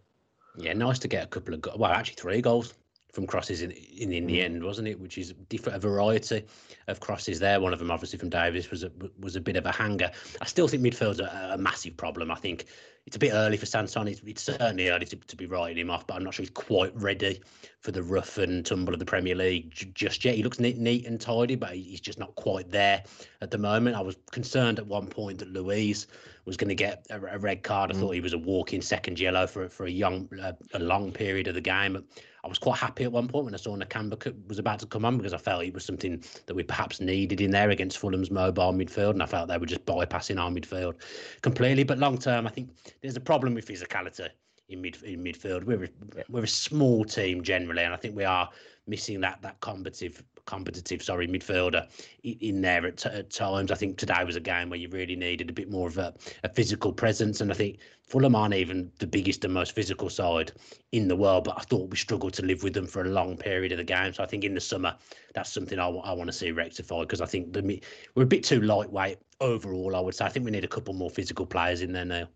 Yeah, 0.56 0.74
nice 0.74 1.00
to 1.00 1.08
get 1.08 1.24
a 1.24 1.28
couple 1.28 1.54
of 1.54 1.62
go- 1.62 1.76
well, 1.78 1.92
actually 1.92 2.16
three 2.16 2.42
goals 2.42 2.74
from 3.12 3.26
crosses 3.26 3.62
in, 3.62 3.72
in, 3.72 4.12
in 4.12 4.28
the 4.28 4.40
mm. 4.40 4.44
end, 4.44 4.64
wasn't 4.64 4.88
it? 4.88 5.00
Which 5.00 5.18
is 5.18 5.34
different, 5.50 5.78
a 5.78 5.80
variety 5.80 6.46
of 6.88 7.00
crosses 7.00 7.40
there. 7.40 7.60
One 7.60 7.74
of 7.74 7.80
them, 7.80 7.92
obviously, 7.92 8.20
from 8.20 8.30
Davis 8.30 8.70
was 8.70 8.84
a, 8.84 8.92
was 9.20 9.36
a 9.36 9.42
bit 9.42 9.56
of 9.56 9.66
a 9.66 9.72
hanger. 9.72 10.12
I 10.42 10.46
still 10.46 10.68
think 10.68 10.84
midfield's 10.84 11.20
a, 11.20 11.52
a 11.54 11.58
massive 11.58 11.98
problem. 11.98 12.32
I 12.32 12.36
think 12.36 12.66
it's 13.06 13.16
a 13.16 13.20
bit 13.20 13.34
early 13.34 13.58
for 13.58 13.66
Sanson. 13.66 14.08
It's, 14.08 14.22
it's 14.26 14.44
certainly 14.44 14.90
early 14.90 15.06
to, 15.08 15.16
to, 15.16 15.36
be 15.36 15.48
writing 15.48 15.78
him 15.78 15.90
off, 15.90 16.06
but 16.06 16.16
I'm 16.16 16.24
not 16.24 16.36
sure 16.36 16.44
he's 16.44 16.52
quite 16.52 16.96
ready 16.96 17.42
for 17.80 17.92
the 17.92 18.04
rough 18.04 18.38
and 18.38 18.64
tumble 18.64 18.94
of 18.94 19.00
the 19.00 19.06
Premier 19.06 19.34
League 19.34 19.72
just 19.72 20.24
yet. 20.24 20.36
He 20.36 20.44
looks 20.44 20.60
neat, 20.60 20.78
neat 20.78 21.08
and 21.08 21.20
tidy, 21.20 21.56
but 21.56 21.72
he's 21.72 22.02
just 22.02 22.20
not 22.20 22.36
quite 22.36 22.70
there 22.70 23.04
at 23.42 23.50
the 23.50 23.58
moment. 23.58 23.96
I 23.96 24.02
was 24.02 24.16
concerned 24.32 24.78
at 24.78 24.86
one 24.86 25.08
point 25.08 25.40
that 25.40 25.52
Luiz 25.52 26.06
was 26.46 26.58
going 26.58 26.70
to 26.70 26.76
get 26.76 27.08
a, 27.10 27.20
a, 27.34 27.40
red 27.40 27.64
card. 27.64 27.92
I 27.92 27.96
mm. 27.96 28.00
thought 28.00 28.12
he 28.12 28.22
was 28.22 28.34
a 28.34 28.38
walking 28.38 28.82
second 28.82 29.20
yellow 29.20 29.48
for 29.48 29.70
for 29.70 29.86
a 29.86 29.92
young, 29.92 30.30
a, 30.40 30.56
a 30.74 30.80
long 30.80 31.12
period 31.12 31.48
of 31.48 31.56
the 31.56 31.62
game. 31.62 32.04
I 32.44 32.48
was 32.48 32.58
quite 32.58 32.78
happy 32.78 33.04
at 33.04 33.12
one 33.12 33.28
point 33.28 33.46
when 33.46 33.54
I 33.54 33.58
saw 33.58 33.76
Nakamba 33.76 34.34
was 34.48 34.60
about 34.60 34.80
to 34.80 34.86
come 34.86 35.06
on 35.06 35.18
because 35.18 35.34
I 35.34 35.38
felt 35.38 35.64
it 35.64 35.74
was 35.74 35.86
something 35.86 36.24
that 36.46 36.54
we 36.54 36.64
perhaps 36.64 37.02
needed 37.02 37.42
in 37.42 37.52
there 37.52 37.70
against 37.70 37.98
Fulham's 37.98 38.32
mobile 38.32 38.74
midfield, 38.74 39.12
and 39.12 39.24
I 39.24 39.26
felt 39.26 39.50
they 39.50 39.58
were 39.58 39.66
just 39.66 39.86
bypassing 39.86 40.40
our 40.40 40.50
midfield 40.50 40.96
completely. 41.42 41.84
But 41.84 41.98
long 41.98 42.18
term, 42.18 42.48
I 42.48 42.50
think 42.50 42.70
there's 43.02 43.18
a 43.18 43.22
problem 43.22 43.54
with 43.54 43.68
physicality 43.68 44.30
in 44.70 44.82
mid 44.82 45.02
in 45.04 45.24
midfield. 45.24 45.64
We're 45.64 45.86
a, 45.86 45.90
we're 46.30 46.44
a 46.44 46.48
small 46.48 47.04
team 47.04 47.44
generally, 47.44 47.84
and 47.84 47.94
I 47.94 47.98
think 47.98 48.16
we 48.16 48.26
are 48.26 48.50
missing 48.88 49.20
that 49.22 49.42
that 49.42 49.60
competitive 49.60 50.24
competitive 50.50 51.04
sorry 51.04 51.28
midfielder 51.28 51.88
in 52.24 52.62
there 52.62 52.86
at, 52.88 52.98
t- 52.98 53.10
at, 53.10 53.30
times. 53.30 53.72
I 53.72 53.76
think 53.76 53.98
today 53.98 54.24
was 54.26 54.36
a 54.36 54.40
game 54.40 54.70
where 54.70 54.80
you 54.80 54.90
really 54.90 55.16
needed 55.16 55.50
a 55.50 55.54
bit 55.54 55.70
more 55.70 55.88
of 55.88 55.98
a, 56.00 56.14
a, 56.44 56.50
physical 56.50 56.92
presence, 56.92 57.40
and 57.40 57.52
I 57.52 57.54
think 57.54 57.78
Fulham 58.02 58.36
aren't 58.36 58.56
even 58.56 58.92
the 58.98 59.06
biggest 59.06 59.46
and 59.46 59.54
most 59.54 59.76
physical 59.76 60.10
side 60.10 60.52
in 60.92 61.08
the 61.08 61.16
world, 61.16 61.44
but 61.44 61.56
I 61.58 61.62
thought 61.62 61.92
we 61.92 61.98
struggled 61.98 62.34
to 62.34 62.46
live 62.46 62.64
with 62.64 62.74
them 62.74 62.88
for 62.88 63.04
a 63.04 63.10
long 63.10 63.38
period 63.38 63.72
of 63.72 63.78
the 63.78 63.84
game. 63.84 64.12
So 64.12 64.24
I 64.24 64.26
think 64.26 64.44
in 64.44 64.56
the 64.56 64.62
summer 64.62 64.96
that's 65.36 65.54
something 65.54 65.78
I, 65.78 65.86
w- 65.86 66.04
I 66.04 66.14
want 66.14 66.30
to 66.30 66.34
see 66.34 66.52
rectified 66.52 67.08
because 67.08 67.22
I 67.22 67.28
think 67.28 67.54
the, 67.54 67.82
we're 68.16 68.24
a 68.24 68.26
bit 68.26 68.44
too 68.44 68.62
lightweight 68.62 69.20
overall. 69.40 69.96
I 69.96 70.00
would 70.00 70.16
say 70.16 70.26
I 70.26 70.30
think 70.30 70.46
we 70.46 70.52
need 70.52 70.66
a 70.66 70.68
couple 70.76 70.96
more 70.96 71.12
physical 71.12 71.46
players 71.46 71.84
in 71.84 71.94
there 71.94 72.06
now. 72.06 72.28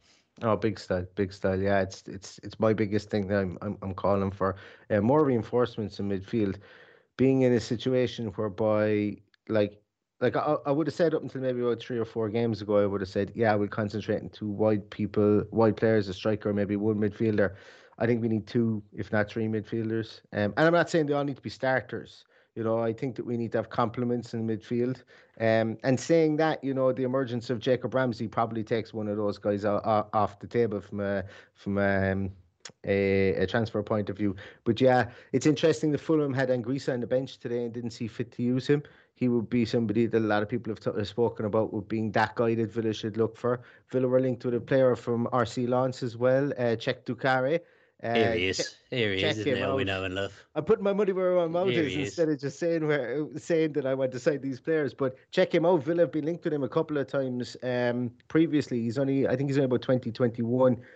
Oh, 0.42 0.56
big 0.56 0.80
style, 0.80 1.06
big 1.16 1.32
style. 1.32 1.60
Yeah, 1.60 1.82
it's 1.82 2.04
it's 2.08 2.40
it's 2.44 2.60
my 2.60 2.74
biggest 2.74 3.10
thing 3.10 3.28
that 3.28 3.40
I'm 3.40 3.58
I'm, 3.62 3.78
I'm 3.82 3.94
calling 3.94 4.32
for. 4.32 4.56
Uh, 4.90 5.02
more 5.02 5.24
reinforcements 5.24 6.00
in 6.00 6.10
midfield. 6.10 6.58
Being 7.18 7.42
in 7.44 7.54
a 7.54 7.60
situation 7.60 8.28
whereby, 8.28 9.18
like, 9.48 9.82
like 10.20 10.36
I, 10.36 10.56
I 10.66 10.72
would 10.72 10.88
have 10.88 10.96
said 10.96 11.14
up 11.14 11.22
until 11.22 11.42
maybe 11.42 11.62
about 11.62 11.80
three 11.80 11.98
or 11.98 12.06
four 12.06 12.30
games 12.30 12.62
ago, 12.62 12.78
I 12.78 12.86
would 12.86 13.02
have 13.02 13.10
said, 13.10 13.32
yeah, 13.36 13.54
we'll 13.56 13.68
concentrate 13.68 14.22
on 14.22 14.30
two 14.30 14.48
wide 14.48 14.90
people, 14.90 15.44
wide 15.52 15.78
players, 15.78 16.08
a 16.08 16.14
striker, 16.14 16.54
maybe 16.54 16.76
one 16.76 16.96
midfielder. 16.96 17.56
I 18.00 18.08
think 18.08 18.22
we 18.22 18.30
need 18.30 18.48
two, 18.48 18.82
if 18.94 19.12
not 19.12 19.30
three 19.30 19.48
midfielders. 19.48 20.22
Um, 20.32 20.54
and 20.58 20.66
I'm 20.68 20.74
not 20.74 20.90
saying 20.90 21.06
they 21.06 21.14
all 21.14 21.24
need 21.24 21.36
to 21.36 21.42
be 21.42 21.50
starters. 21.50 22.26
You 22.56 22.64
know, 22.64 22.80
I 22.80 22.94
think 22.94 23.16
that 23.16 23.26
we 23.26 23.36
need 23.36 23.52
to 23.54 23.58
have 23.58 23.70
complements 23.70 24.34
in 24.34 24.48
midfield. 24.48 25.04
Um, 25.40 25.78
and 25.84 26.00
saying 26.00 26.38
that, 26.38 26.64
you 26.64 26.74
know, 26.74 26.92
the 26.92 27.04
emergence 27.04 27.50
of 27.50 27.60
Jacob 27.60 27.94
Ramsey 27.94 28.28
probably 28.28 28.64
takes 28.64 28.94
one 28.94 29.08
of 29.08 29.18
those 29.18 29.38
guys 29.40 29.66
off 29.66 30.40
the 30.40 30.48
table 30.48 30.80
from 30.80 31.00
a 31.00 31.24
from 31.56 31.78
um, 31.78 32.32
a, 32.86 33.36
a, 33.36 33.48
transfer 33.48 33.82
point 33.84 34.10
of 34.10 34.18
view. 34.18 34.36
But 34.64 34.82
yeah, 34.82 35.10
it's 35.32 35.46
interesting 35.46 35.92
that 35.92 36.00
Fulham 36.00 36.34
had 36.34 36.50
Anguissa 36.50 36.94
on 36.94 37.00
the 37.02 37.08
bench 37.08 37.40
today 37.40 37.64
and 37.64 37.74
didn't 37.74 37.92
see 37.92 38.08
fit 38.08 38.32
to 38.34 38.44
use 38.44 38.68
him. 38.68 38.84
He 39.16 39.28
would 39.30 39.50
be 39.50 39.66
somebody 39.66 40.08
that 40.08 40.18
a 40.18 40.20
lot 40.20 40.44
of 40.44 40.50
people 40.50 40.72
have, 40.72 40.80
t- 40.80 40.98
have 40.98 41.08
spoken 41.08 41.46
about 41.46 41.72
with 41.72 41.88
being 41.88 42.12
that 42.14 42.36
guy 42.36 42.56
that 42.56 42.72
Villa 42.72 42.94
should 42.94 43.18
look 43.18 43.38
for. 43.38 43.62
Villa 43.90 44.08
were 44.08 44.20
linked 44.20 44.44
with 44.44 44.56
a 44.56 44.60
player 44.60 44.96
from 44.96 45.28
RC 45.28 45.70
Lens 45.70 46.04
as 46.04 46.18
well, 46.18 46.52
uh, 46.54 46.76
Cheick 46.76 47.04
Doucouré. 47.06 47.60
Uh, 48.04 48.14
Here 48.16 48.34
he 48.34 48.48
is. 48.48 48.76
Here 48.90 49.14
he 49.14 49.24
is, 49.24 49.38
isn't 49.38 49.76
we 49.76 49.86
know 49.86 50.04
and 50.04 50.14
love. 50.14 50.34
I'm 50.56 50.66
putting 50.66 50.84
my 50.84 50.92
money 50.92 51.14
where 51.14 51.36
my 51.36 51.48
mouth 51.48 51.70
is 51.70 51.96
instead 51.96 52.28
of 52.28 52.38
just 52.38 52.60
saying 52.60 52.86
where 52.86 53.26
saying 53.38 53.74
that 53.74 53.86
I 53.86 53.94
want 53.94 54.12
to 54.12 54.20
sign 54.20 54.42
these 54.42 54.60
players. 54.60 54.94
But 54.94 55.16
check 55.32 55.56
him 55.56 55.66
out. 55.66 55.86
Villa 55.86 56.02
have 56.02 56.12
been 56.12 56.26
linked 56.26 56.44
with 56.44 56.54
him 56.54 56.64
a 56.64 56.70
couple 56.70 56.98
of 56.98 57.08
times 57.08 57.56
um, 57.64 58.12
previously. 58.28 58.82
He's 58.82 58.98
only, 58.98 59.26
I 59.26 59.38
think 59.38 59.50
he's 59.50 59.58
only 59.58 59.66
about 59.66 59.84
2021. 59.84 60.76
20, 60.76 60.88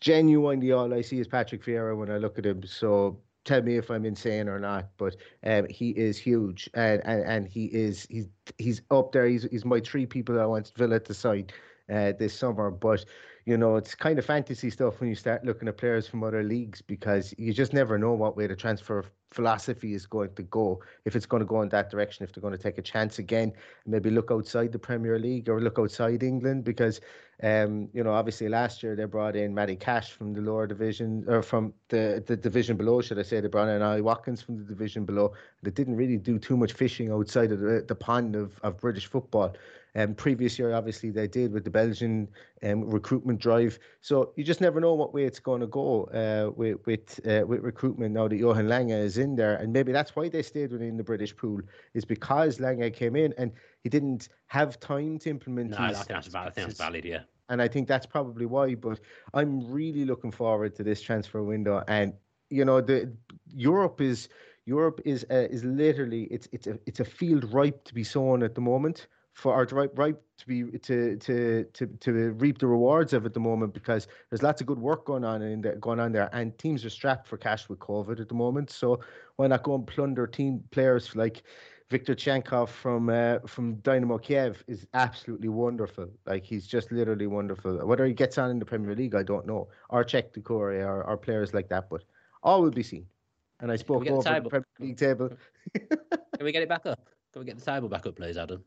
Genuinely, 0.00 0.72
all 0.72 0.94
I 0.94 1.02
see 1.02 1.20
is 1.20 1.28
Patrick 1.28 1.62
Vieira 1.62 1.96
when 1.96 2.10
I 2.10 2.16
look 2.16 2.38
at 2.38 2.46
him. 2.46 2.62
So 2.64 3.20
tell 3.44 3.62
me 3.62 3.76
if 3.76 3.90
I'm 3.90 4.06
insane 4.06 4.48
or 4.48 4.58
not, 4.58 4.88
but 4.96 5.16
um, 5.44 5.66
he 5.68 5.90
is 5.90 6.18
huge, 6.18 6.68
and, 6.74 7.02
and 7.04 7.22
and 7.22 7.48
he 7.48 7.66
is 7.66 8.06
he's 8.08 8.28
he's 8.58 8.82
up 8.90 9.12
there. 9.12 9.26
He's 9.26 9.44
he's 9.50 9.64
my 9.64 9.80
three 9.80 10.06
people 10.06 10.34
that 10.34 10.42
I 10.42 10.46
want 10.46 10.66
to 10.66 10.72
Villa 10.76 11.00
to 11.00 11.14
sign 11.14 11.48
uh, 11.92 12.12
this 12.18 12.32
summer. 12.32 12.70
But 12.70 13.04
you 13.46 13.56
know, 13.56 13.76
it's 13.76 13.94
kind 13.94 14.18
of 14.18 14.24
fantasy 14.24 14.70
stuff 14.70 14.98
when 14.98 15.08
you 15.08 15.14
start 15.14 15.44
looking 15.44 15.68
at 15.68 15.78
players 15.78 16.08
from 16.08 16.24
other 16.24 16.42
leagues 16.42 16.82
because 16.82 17.32
you 17.38 17.52
just 17.52 17.72
never 17.72 17.96
know 17.96 18.12
what 18.12 18.36
way 18.36 18.48
the 18.48 18.56
transfer 18.56 19.04
philosophy 19.30 19.94
is 19.94 20.04
going 20.04 20.34
to 20.34 20.42
go. 20.42 20.82
If 21.04 21.14
it's 21.14 21.26
going 21.26 21.42
to 21.42 21.46
go 21.46 21.62
in 21.62 21.68
that 21.68 21.88
direction, 21.88 22.24
if 22.24 22.32
they're 22.32 22.42
going 22.42 22.56
to 22.56 22.62
take 22.62 22.78
a 22.78 22.82
chance 22.82 23.20
again, 23.20 23.52
maybe 23.86 24.10
look 24.10 24.32
outside 24.32 24.72
the 24.72 24.80
Premier 24.80 25.16
League 25.20 25.48
or 25.48 25.60
look 25.60 25.78
outside 25.78 26.24
England 26.24 26.64
because, 26.64 27.00
um, 27.40 27.88
you 27.92 28.02
know, 28.02 28.12
obviously 28.12 28.48
last 28.48 28.82
year 28.82 28.96
they 28.96 29.04
brought 29.04 29.36
in 29.36 29.54
Matty 29.54 29.76
Cash 29.76 30.10
from 30.10 30.32
the 30.32 30.40
lower 30.40 30.66
division 30.66 31.24
or 31.28 31.40
from 31.40 31.72
the, 31.88 32.24
the 32.26 32.36
division 32.36 32.76
below, 32.76 33.00
should 33.00 33.20
I 33.20 33.22
say? 33.22 33.40
They 33.40 33.46
brought 33.46 33.68
in 33.68 33.80
Ollie 33.80 34.00
Watkins 34.00 34.42
from 34.42 34.58
the 34.58 34.64
division 34.64 35.04
below. 35.04 35.34
They 35.62 35.70
didn't 35.70 35.94
really 35.94 36.16
do 36.16 36.40
too 36.40 36.56
much 36.56 36.72
fishing 36.72 37.12
outside 37.12 37.52
of 37.52 37.60
the, 37.60 37.84
the 37.86 37.94
pond 37.94 38.34
of, 38.34 38.58
of 38.64 38.80
British 38.80 39.06
football. 39.06 39.54
Um, 39.96 40.14
previous 40.14 40.58
year, 40.58 40.74
obviously, 40.74 41.08
they 41.10 41.26
did 41.26 41.52
with 41.52 41.64
the 41.64 41.70
Belgian 41.70 42.28
um, 42.62 42.84
recruitment 42.84 43.40
drive. 43.40 43.78
So 44.02 44.34
you 44.36 44.44
just 44.44 44.60
never 44.60 44.78
know 44.78 44.92
what 44.92 45.14
way 45.14 45.24
it's 45.24 45.40
going 45.40 45.62
to 45.62 45.66
go 45.66 46.04
uh, 46.04 46.50
with 46.54 46.84
with, 46.84 47.18
uh, 47.26 47.46
with 47.46 47.60
recruitment 47.62 48.12
now 48.12 48.28
that 48.28 48.36
Johan 48.36 48.68
Lange 48.68 48.90
is 48.90 49.16
in 49.16 49.36
there, 49.36 49.56
and 49.56 49.72
maybe 49.72 49.92
that's 49.92 50.14
why 50.14 50.28
they 50.28 50.42
stayed 50.42 50.70
within 50.70 50.98
the 50.98 51.02
British 51.02 51.34
pool 51.34 51.60
is 51.94 52.04
because 52.04 52.60
Lange 52.60 52.90
came 52.90 53.16
in 53.16 53.32
and 53.38 53.52
he 53.82 53.88
didn't 53.88 54.28
have 54.48 54.78
time 54.80 55.18
to 55.20 55.30
implement. 55.30 55.70
No, 55.70 55.78
his, 55.78 55.96
I 55.96 56.02
think 56.02 56.08
that's 56.08 56.26
valid. 56.28 56.48
I 56.48 56.50
think 56.50 56.66
that's 56.68 56.78
valid. 56.78 57.04
Yeah. 57.06 57.20
And 57.48 57.62
I 57.62 57.68
think 57.68 57.88
that's 57.88 58.06
probably 58.06 58.44
why. 58.44 58.74
But 58.74 59.00
I'm 59.32 59.70
really 59.72 60.04
looking 60.04 60.30
forward 60.30 60.74
to 60.76 60.82
this 60.82 61.00
transfer 61.00 61.42
window, 61.42 61.82
and 61.88 62.12
you 62.50 62.66
know 62.66 62.82
the 62.82 63.10
Europe 63.54 64.02
is 64.02 64.28
Europe 64.66 65.00
is 65.06 65.24
uh, 65.30 65.46
is 65.48 65.64
literally 65.64 66.24
it's 66.24 66.48
it's 66.52 66.66
a 66.66 66.78
it's 66.84 67.00
a 67.00 67.04
field 67.04 67.50
ripe 67.50 67.82
to 67.84 67.94
be 67.94 68.04
sown 68.04 68.42
at 68.42 68.54
the 68.54 68.60
moment 68.60 69.06
for 69.36 69.52
our 69.52 69.66
right 69.72 69.90
right 69.96 70.16
to 70.38 70.46
be 70.46 70.64
to 70.78 71.16
to 71.16 71.64
to 71.74 71.86
to 72.00 72.30
reap 72.32 72.56
the 72.56 72.66
rewards 72.66 73.12
of 73.12 73.24
it 73.24 73.26
at 73.26 73.34
the 73.34 73.40
moment 73.40 73.74
because 73.74 74.08
there's 74.30 74.42
lots 74.42 74.62
of 74.62 74.66
good 74.66 74.78
work 74.78 75.04
going 75.04 75.24
on 75.24 75.42
in 75.42 75.60
there 75.60 75.76
going 75.76 76.00
on 76.00 76.10
there 76.10 76.30
and 76.32 76.56
teams 76.56 76.86
are 76.86 76.90
strapped 76.90 77.28
for 77.28 77.36
cash 77.36 77.68
with 77.68 77.78
COVID 77.78 78.18
at 78.18 78.28
the 78.28 78.34
moment. 78.34 78.70
So 78.70 78.98
why 79.36 79.46
not 79.46 79.62
go 79.62 79.74
and 79.74 79.86
plunder 79.86 80.26
team 80.26 80.64
players 80.70 81.14
like 81.14 81.42
Viktor 81.90 82.14
Tsygankov 82.14 82.70
from 82.70 83.10
uh, 83.10 83.40
from 83.46 83.74
Dynamo 83.76 84.16
Kiev 84.16 84.64
is 84.68 84.86
absolutely 84.94 85.50
wonderful. 85.50 86.08
Like 86.24 86.42
he's 86.42 86.66
just 86.66 86.90
literally 86.90 87.26
wonderful. 87.26 87.86
Whether 87.86 88.06
he 88.06 88.14
gets 88.14 88.38
on 88.38 88.50
in 88.50 88.58
the 88.58 88.64
Premier 88.64 88.96
League, 88.96 89.14
I 89.14 89.22
don't 89.22 89.46
know. 89.46 89.68
Or 89.90 90.02
Cheick 90.02 90.32
Doucouré 90.32 90.82
or, 90.82 91.04
or 91.04 91.18
players 91.18 91.52
like 91.52 91.68
that, 91.68 91.90
but 91.90 92.04
all 92.42 92.62
will 92.62 92.70
be 92.70 92.82
seen. 92.82 93.04
And 93.60 93.70
I 93.70 93.76
spoke 93.76 94.06
over 94.06 94.22
the, 94.22 94.40
the 94.40 94.48
Premier 94.48 94.66
League 94.80 94.96
table. 94.96 95.30
Can 95.74 96.44
we 96.44 96.52
get 96.52 96.62
it 96.62 96.70
back 96.70 96.86
up? 96.86 97.00
Can 97.34 97.40
we 97.40 97.46
get 97.46 97.58
the 97.58 97.64
table 97.64 97.90
back 97.90 98.06
up, 98.06 98.16
please, 98.16 98.38
Adam? 98.38 98.64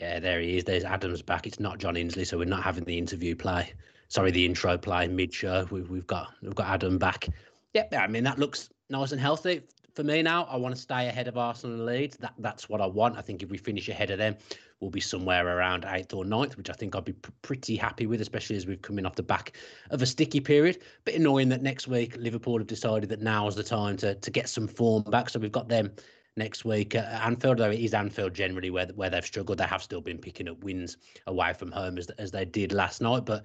Yeah, 0.00 0.18
there 0.20 0.40
he 0.40 0.56
is. 0.56 0.64
There's 0.64 0.84
Adams 0.84 1.22
back. 1.22 1.46
It's 1.46 1.60
not 1.60 1.78
John 1.78 1.94
Insley, 1.94 2.26
so 2.26 2.38
we're 2.38 2.44
not 2.44 2.62
having 2.62 2.84
the 2.84 2.98
interview 2.98 3.36
play. 3.36 3.72
Sorry, 4.08 4.30
the 4.30 4.44
intro 4.44 4.76
play 4.76 5.08
mid-show. 5.08 5.66
We've 5.70 5.88
we've 5.88 6.06
got 6.06 6.32
we've 6.42 6.54
got 6.54 6.68
Adam 6.68 6.98
back. 6.98 7.28
Yeah, 7.72 7.86
I 7.92 8.06
mean 8.06 8.24
that 8.24 8.38
looks 8.38 8.70
nice 8.90 9.12
and 9.12 9.20
healthy 9.20 9.62
for 9.94 10.02
me 10.02 10.22
now. 10.22 10.44
I 10.44 10.56
want 10.56 10.74
to 10.74 10.80
stay 10.80 11.08
ahead 11.08 11.28
of 11.28 11.38
Arsenal 11.38 11.76
and 11.76 11.86
Leeds. 11.86 12.16
That 12.18 12.34
that's 12.38 12.68
what 12.68 12.80
I 12.80 12.86
want. 12.86 13.16
I 13.16 13.22
think 13.22 13.42
if 13.42 13.50
we 13.50 13.58
finish 13.58 13.88
ahead 13.88 14.10
of 14.10 14.18
them, 14.18 14.36
we'll 14.80 14.90
be 14.90 15.00
somewhere 15.00 15.56
around 15.56 15.84
eighth 15.88 16.12
or 16.12 16.24
ninth, 16.24 16.56
which 16.56 16.70
I 16.70 16.74
think 16.74 16.94
I'd 16.94 17.04
be 17.04 17.14
pretty 17.42 17.76
happy 17.76 18.06
with, 18.06 18.20
especially 18.20 18.56
as 18.56 18.66
we've 18.66 18.82
coming 18.82 19.06
off 19.06 19.14
the 19.14 19.22
back 19.22 19.56
of 19.90 20.02
a 20.02 20.06
sticky 20.06 20.40
period. 20.40 20.82
But 21.04 21.14
annoying 21.14 21.48
that 21.50 21.62
next 21.62 21.88
week 21.88 22.16
Liverpool 22.16 22.58
have 22.58 22.66
decided 22.66 23.08
that 23.10 23.22
now 23.22 23.46
is 23.46 23.54
the 23.54 23.64
time 23.64 23.96
to 23.98 24.14
to 24.16 24.30
get 24.30 24.48
some 24.48 24.66
form 24.66 25.02
back. 25.04 25.30
So 25.30 25.38
we've 25.38 25.52
got 25.52 25.68
them 25.68 25.92
next 26.36 26.64
week 26.64 26.94
at 26.94 27.06
Anfield. 27.22 27.58
Though 27.58 27.70
it 27.70 27.80
is 27.80 27.94
Anfield 27.94 28.34
generally 28.34 28.70
where 28.70 28.86
where 28.94 29.10
they've 29.10 29.24
struggled. 29.24 29.58
They 29.58 29.64
have 29.64 29.82
still 29.82 30.00
been 30.00 30.18
picking 30.18 30.48
up 30.48 30.62
wins 30.62 30.96
away 31.26 31.52
from 31.52 31.70
home 31.70 31.98
as 31.98 32.08
as 32.10 32.30
they 32.30 32.44
did 32.44 32.72
last 32.72 33.00
night, 33.00 33.24
but. 33.24 33.44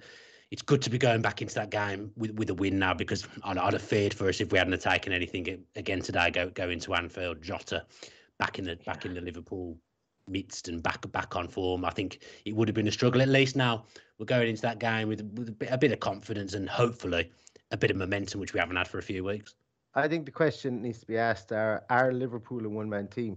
It's 0.52 0.62
good 0.62 0.82
to 0.82 0.90
be 0.90 0.98
going 0.98 1.22
back 1.22 1.42
into 1.42 1.54
that 1.54 1.70
game 1.70 2.10
with, 2.16 2.32
with 2.32 2.50
a 2.50 2.54
win 2.54 2.80
now 2.80 2.92
because 2.92 3.24
I'd, 3.44 3.56
I'd 3.56 3.72
have 3.72 3.82
feared 3.82 4.12
for 4.12 4.28
us 4.28 4.40
if 4.40 4.50
we 4.50 4.58
hadn't 4.58 4.80
taken 4.80 5.12
anything 5.12 5.64
again 5.76 6.00
today. 6.02 6.28
Go 6.32 6.50
go 6.50 6.68
into 6.68 6.92
Anfield, 6.92 7.40
Jota 7.40 7.86
back 8.40 8.58
in 8.58 8.64
the 8.64 8.74
back 8.84 9.04
in 9.04 9.14
the 9.14 9.20
Liverpool 9.20 9.78
midst 10.26 10.68
and 10.68 10.82
back 10.82 11.10
back 11.12 11.36
on 11.36 11.46
form. 11.46 11.84
I 11.84 11.90
think 11.90 12.20
it 12.44 12.56
would 12.56 12.68
have 12.68 12.74
been 12.74 12.88
a 12.88 12.92
struggle. 12.92 13.22
At 13.22 13.28
least 13.28 13.56
now 13.56 13.84
we're 14.18 14.26
going 14.26 14.48
into 14.48 14.62
that 14.62 14.78
game 14.78 15.08
with, 15.08 15.20
with 15.34 15.48
a, 15.48 15.52
bit, 15.52 15.68
a 15.70 15.78
bit 15.78 15.92
of 15.92 16.00
confidence 16.00 16.54
and 16.54 16.68
hopefully 16.68 17.30
a 17.70 17.76
bit 17.76 17.90
of 17.90 17.96
momentum, 17.96 18.40
which 18.40 18.54
we 18.54 18.60
haven't 18.60 18.76
had 18.76 18.88
for 18.88 18.98
a 18.98 19.02
few 19.02 19.24
weeks. 19.24 19.54
I 19.94 20.08
think 20.08 20.26
the 20.26 20.32
question 20.32 20.82
needs 20.82 21.00
to 21.00 21.06
be 21.06 21.18
asked: 21.18 21.52
Are 21.52 21.84
are 21.90 22.12
Liverpool 22.12 22.64
a 22.64 22.68
one-man 22.68 23.08
team 23.08 23.36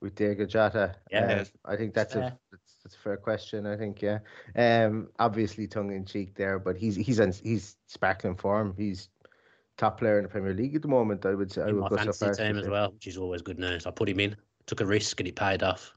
with 0.00 0.14
Diego 0.14 0.44
Jota? 0.46 0.96
Yeah, 1.10 1.40
um, 1.40 1.46
I 1.64 1.76
think 1.76 1.94
that's 1.94 2.14
a 2.14 2.36
that's, 2.50 2.76
that's, 2.82 2.94
a 2.96 2.98
fair 2.98 3.16
question. 3.16 3.66
I 3.66 3.76
think 3.76 4.02
yeah. 4.02 4.18
Um, 4.56 5.08
obviously 5.18 5.66
tongue 5.66 5.92
in 5.92 6.04
cheek 6.04 6.34
there, 6.34 6.58
but 6.58 6.76
he's 6.76 6.96
he's 6.96 7.20
on, 7.20 7.32
he's 7.32 7.76
sparkling 7.86 8.36
form. 8.36 8.74
He's 8.76 9.08
top 9.76 9.98
player 9.98 10.18
in 10.18 10.24
the 10.24 10.28
Premier 10.28 10.54
League 10.54 10.74
at 10.74 10.82
the 10.82 10.88
moment. 10.88 11.24
I 11.24 11.34
would 11.34 11.52
say. 11.52 11.62
In 11.62 11.68
I 11.68 11.72
would 11.72 11.80
my 11.82 11.88
go 11.88 11.96
fantasy 11.96 12.26
so 12.26 12.34
team 12.34 12.58
as 12.58 12.68
well, 12.68 12.92
which 12.92 13.06
is 13.06 13.16
always 13.16 13.42
good 13.42 13.58
news. 13.58 13.86
I 13.86 13.90
put 13.90 14.08
him 14.08 14.20
in, 14.20 14.36
took 14.66 14.80
a 14.80 14.86
risk, 14.86 15.20
and 15.20 15.26
he 15.26 15.32
paid 15.32 15.62
off. 15.62 15.92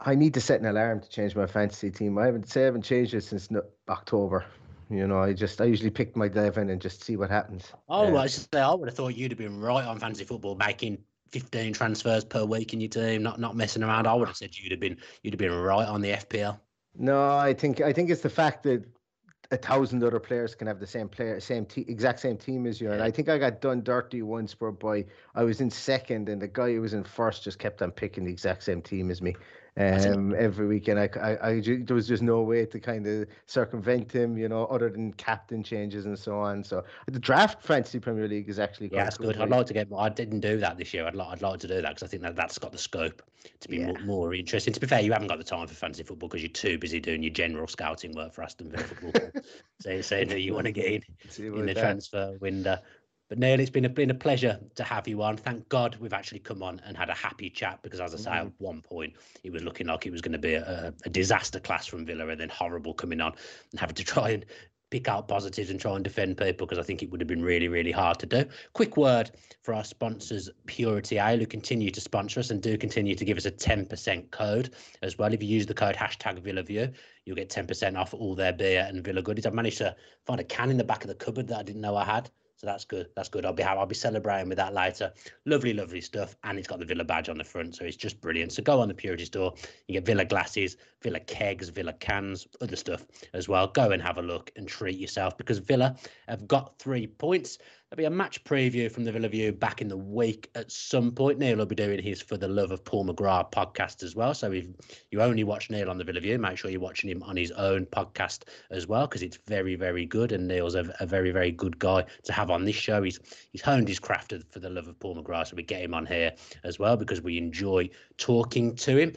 I 0.00 0.14
need 0.14 0.34
to 0.34 0.40
set 0.40 0.60
an 0.60 0.66
alarm 0.66 1.00
to 1.00 1.08
change 1.08 1.34
my 1.34 1.46
fantasy 1.46 1.90
team. 1.90 2.18
I 2.18 2.26
haven't 2.26 2.48
say 2.48 2.62
I 2.62 2.64
haven't 2.66 2.82
changed 2.82 3.14
it 3.14 3.24
since 3.24 3.50
no, 3.50 3.62
October. 3.88 4.46
You 4.90 5.06
know, 5.06 5.18
I 5.18 5.32
just 5.32 5.60
I 5.60 5.64
usually 5.64 5.90
pick 5.90 6.16
my 6.16 6.26
eleven 6.26 6.70
and 6.70 6.80
just 6.80 7.04
see 7.04 7.16
what 7.16 7.30
happens. 7.30 7.72
Oh, 7.88 8.16
uh, 8.16 8.22
I, 8.22 8.26
say, 8.26 8.46
I 8.54 8.72
would 8.72 8.88
have 8.88 8.96
thought 8.96 9.16
you'd 9.16 9.30
have 9.30 9.38
been 9.38 9.60
right 9.60 9.84
on 9.84 9.98
fantasy 9.98 10.24
football, 10.24 10.54
making 10.54 10.98
fifteen 11.30 11.72
transfers 11.72 12.24
per 12.24 12.44
week 12.44 12.72
in 12.72 12.80
your 12.80 12.88
team, 12.88 13.22
not 13.22 13.38
not 13.38 13.56
messing 13.56 13.82
around. 13.82 14.06
I 14.06 14.14
would 14.14 14.28
have 14.28 14.36
said 14.36 14.56
you'd 14.56 14.72
have 14.72 14.80
been 14.80 14.96
you'd 15.22 15.34
have 15.34 15.38
been 15.38 15.52
right 15.52 15.86
on 15.86 16.00
the 16.00 16.10
FPL. 16.10 16.58
No, 16.96 17.36
I 17.36 17.52
think 17.52 17.80
I 17.80 17.92
think 17.92 18.10
it's 18.10 18.22
the 18.22 18.30
fact 18.30 18.62
that 18.64 18.84
a 19.50 19.56
thousand 19.56 20.04
other 20.04 20.20
players 20.20 20.54
can 20.54 20.66
have 20.66 20.78
the 20.78 20.86
same 20.86 21.08
player, 21.08 21.40
same 21.40 21.64
te- 21.64 21.86
exact 21.88 22.20
same 22.20 22.36
team 22.36 22.66
as 22.66 22.80
you. 22.80 22.90
And 22.90 23.02
I 23.02 23.10
think 23.10 23.28
I 23.28 23.38
got 23.38 23.60
done 23.60 23.82
dirty 23.82 24.22
once, 24.22 24.54
by 24.54 25.04
I 25.34 25.42
was 25.42 25.60
in 25.60 25.70
second, 25.70 26.28
and 26.28 26.40
the 26.40 26.48
guy 26.48 26.72
who 26.72 26.80
was 26.80 26.94
in 26.94 27.04
first 27.04 27.44
just 27.44 27.58
kept 27.58 27.82
on 27.82 27.90
picking 27.90 28.24
the 28.24 28.30
exact 28.30 28.62
same 28.62 28.82
team 28.82 29.10
as 29.10 29.22
me 29.22 29.36
um, 29.78 30.34
every 30.36 30.66
weekend. 30.66 30.98
I, 30.98 31.08
I, 31.20 31.48
I, 31.48 31.60
there 31.60 31.94
was 31.94 32.08
just 32.08 32.22
no 32.22 32.42
way 32.42 32.66
to 32.66 32.80
kind 32.80 33.06
of 33.06 33.28
circumvent 33.46 34.12
him, 34.12 34.36
you 34.36 34.48
know, 34.48 34.66
other 34.66 34.90
than 34.90 35.12
captain 35.14 35.62
changes 35.62 36.06
and 36.06 36.18
so 36.18 36.38
on. 36.38 36.64
So 36.64 36.84
the 37.06 37.18
draft 37.18 37.62
fantasy 37.62 38.00
Premier 38.00 38.26
League 38.26 38.48
is 38.48 38.58
actually 38.58 38.90
yeah, 38.92 39.04
that's 39.04 39.18
good. 39.18 39.40
I'd 39.40 39.48
like 39.48 39.66
to 39.66 39.74
get. 39.74 39.88
I 39.96 40.08
didn't 40.08 40.40
do 40.40 40.58
that 40.58 40.78
this 40.78 40.92
year. 40.92 41.06
I'd 41.06 41.14
like, 41.14 41.28
I'd 41.28 41.42
like 41.42 41.60
to 41.60 41.68
do 41.68 41.80
that 41.80 41.88
because 41.88 42.02
I 42.02 42.06
think 42.06 42.22
that 42.22 42.34
that's 42.34 42.58
got 42.58 42.72
the 42.72 42.78
scope 42.78 43.22
to 43.60 43.68
be 43.68 43.78
yeah. 43.78 43.86
more, 43.86 44.00
more, 44.00 44.34
interesting. 44.34 44.74
To 44.74 44.80
be 44.80 44.86
fair, 44.86 45.00
you 45.00 45.12
haven't 45.12 45.28
got 45.28 45.38
the 45.38 45.44
time 45.44 45.66
for 45.66 45.74
fantasy 45.74 46.02
football 46.02 46.28
because 46.28 46.42
you're 46.42 46.50
too 46.50 46.78
busy 46.78 47.00
doing 47.00 47.22
your 47.22 47.32
general 47.32 47.66
scouting 47.68 48.12
work 48.12 48.32
for 48.32 48.42
Aston 48.42 48.70
Villa 48.70 48.82
football. 48.82 49.42
so 49.80 50.00
saying 50.00 50.28
that 50.28 50.40
you 50.40 50.54
want 50.54 50.66
to 50.66 50.72
get 50.72 50.86
in 50.86 51.02
in 51.38 51.66
the 51.66 51.74
that. 51.74 51.80
transfer 51.80 52.36
window. 52.40 52.78
But 53.28 53.38
Neil, 53.38 53.60
it's 53.60 53.70
been 53.70 53.84
a 53.84 53.88
been 53.90 54.10
a 54.10 54.14
pleasure 54.14 54.58
to 54.74 54.84
have 54.84 55.06
you 55.06 55.22
on. 55.22 55.36
Thank 55.36 55.68
God 55.68 55.96
we've 56.00 56.14
actually 56.14 56.38
come 56.38 56.62
on 56.62 56.80
and 56.86 56.96
had 56.96 57.10
a 57.10 57.14
happy 57.14 57.50
chat 57.50 57.80
because, 57.82 58.00
as 58.00 58.14
I 58.14 58.18
say, 58.18 58.30
mm. 58.30 58.46
at 58.46 58.52
one 58.58 58.80
point 58.80 59.14
it 59.44 59.52
was 59.52 59.62
looking 59.62 59.86
like 59.86 60.06
it 60.06 60.12
was 60.12 60.22
going 60.22 60.32
to 60.32 60.38
be 60.38 60.54
a, 60.54 60.94
a, 61.04 61.10
disaster 61.10 61.60
class 61.60 61.86
from 61.86 62.06
Villa, 62.06 62.26
and 62.28 62.40
then 62.40 62.48
horrible 62.48 62.94
coming 62.94 63.20
on 63.20 63.34
and 63.70 63.80
having 63.80 63.96
to 63.96 64.04
try 64.04 64.30
and 64.30 64.46
pick 64.90 65.08
out 65.08 65.28
positives 65.28 65.68
and 65.68 65.78
try 65.78 65.94
and 65.94 66.04
defend 66.04 66.38
people 66.38 66.66
because 66.66 66.78
I 66.78 66.82
think 66.82 67.02
it 67.02 67.10
would 67.10 67.20
have 67.20 67.28
been 67.28 67.42
really, 67.42 67.68
really 67.68 67.92
hard 67.92 68.18
to 68.20 68.26
do. 68.26 68.44
Quick 68.72 68.96
word 68.96 69.30
for 69.60 69.74
our 69.74 69.84
sponsors, 69.84 70.48
Purity 70.66 71.18
Ale, 71.18 71.38
who 71.38 71.46
continue 71.46 71.90
to 71.90 72.00
sponsor 72.00 72.40
us 72.40 72.50
and 72.50 72.62
do 72.62 72.78
continue 72.78 73.14
to 73.14 73.24
give 73.24 73.36
us 73.36 73.44
a 73.44 73.50
10% 73.50 74.30
code 74.30 74.74
as 75.02 75.18
well. 75.18 75.32
If 75.34 75.42
you 75.42 75.48
use 75.50 75.66
the 75.66 75.74
code 75.74 75.94
hashtag 75.94 76.40
VillaView, 76.40 76.94
you'll 77.26 77.36
get 77.36 77.50
10% 77.50 77.98
off 77.98 78.14
all 78.14 78.34
their 78.34 78.54
beer 78.54 78.86
and 78.88 79.04
Villa 79.04 79.20
goodies. 79.20 79.44
I've 79.44 79.52
managed 79.52 79.78
to 79.78 79.94
find 80.24 80.40
a 80.40 80.44
can 80.44 80.70
in 80.70 80.78
the 80.78 80.84
back 80.84 81.04
of 81.04 81.08
the 81.08 81.14
cupboard 81.14 81.48
that 81.48 81.58
I 81.58 81.62
didn't 81.62 81.82
know 81.82 81.94
I 81.94 82.04
had. 82.04 82.30
So 82.58 82.66
that's 82.66 82.84
good. 82.84 83.08
That's 83.14 83.28
good. 83.28 83.46
I'll 83.46 83.52
be 83.52 83.62
I'll 83.62 83.86
be 83.86 83.94
celebrating 83.94 84.48
with 84.48 84.58
that 84.58 84.74
later. 84.74 85.12
Lovely, 85.46 85.72
lovely 85.72 86.00
stuff. 86.00 86.34
And 86.42 86.58
it's 86.58 86.66
got 86.66 86.80
the 86.80 86.84
Villa 86.84 87.04
badge 87.04 87.28
on 87.28 87.38
the 87.38 87.44
front, 87.44 87.76
so 87.76 87.84
it's 87.84 87.96
just 87.96 88.20
brilliant. 88.20 88.50
So 88.50 88.64
go 88.64 88.80
on 88.80 88.88
the 88.88 88.94
Purity 88.94 89.26
store. 89.26 89.54
You 89.86 89.94
get 89.94 90.04
Villa 90.04 90.24
glasses, 90.24 90.76
Villa 91.00 91.20
kegs, 91.20 91.68
Villa 91.68 91.92
cans, 91.92 92.48
other 92.60 92.74
stuff 92.74 93.06
as 93.32 93.48
well. 93.48 93.68
Go 93.68 93.92
and 93.92 94.02
have 94.02 94.18
a 94.18 94.22
look 94.22 94.50
and 94.56 94.66
treat 94.66 94.98
yourself 94.98 95.38
because 95.38 95.58
Villa 95.58 95.94
have 96.26 96.48
got 96.48 96.76
three 96.80 97.06
points. 97.06 97.58
There'll 97.90 98.10
be 98.10 98.14
a 98.14 98.18
match 98.18 98.44
preview 98.44 98.92
from 98.92 99.04
the 99.04 99.12
Villa 99.12 99.28
View 99.28 99.50
back 99.50 99.80
in 99.80 99.88
the 99.88 99.96
week 99.96 100.50
at 100.54 100.70
some 100.70 101.10
point. 101.10 101.38
Neil 101.38 101.56
will 101.56 101.64
be 101.64 101.74
doing 101.74 102.02
his 102.02 102.20
For 102.20 102.36
the 102.36 102.46
Love 102.46 102.70
of 102.70 102.84
Paul 102.84 103.06
McGrath 103.06 103.50
podcast 103.50 104.02
as 104.02 104.14
well. 104.14 104.34
So 104.34 104.52
if 104.52 104.66
you 105.10 105.22
only 105.22 105.42
watch 105.42 105.70
Neil 105.70 105.88
on 105.88 105.96
the 105.96 106.04
Villa 106.04 106.20
View, 106.20 106.38
make 106.38 106.58
sure 106.58 106.70
you're 106.70 106.82
watching 106.82 107.08
him 107.08 107.22
on 107.22 107.34
his 107.34 107.50
own 107.52 107.86
podcast 107.86 108.42
as 108.70 108.86
well 108.86 109.06
because 109.06 109.22
it's 109.22 109.38
very, 109.46 109.74
very 109.74 110.04
good. 110.04 110.32
And 110.32 110.46
Neil's 110.46 110.74
a, 110.74 110.94
a, 111.00 111.06
very, 111.06 111.30
very 111.30 111.50
good 111.50 111.78
guy 111.78 112.04
to 112.24 112.32
have 112.34 112.50
on 112.50 112.66
this 112.66 112.76
show. 112.76 113.02
He's 113.02 113.20
he's 113.52 113.62
honed 113.62 113.88
his 113.88 113.98
craft 113.98 114.34
for 114.50 114.58
the 114.58 114.68
love 114.68 114.86
of 114.86 115.00
Paul 115.00 115.16
McGrath. 115.16 115.46
So 115.46 115.56
we 115.56 115.62
get 115.62 115.80
him 115.80 115.94
on 115.94 116.04
here 116.04 116.34
as 116.64 116.78
well 116.78 116.98
because 116.98 117.22
we 117.22 117.38
enjoy 117.38 117.88
talking 118.18 118.76
to 118.76 118.98
him. 118.98 119.14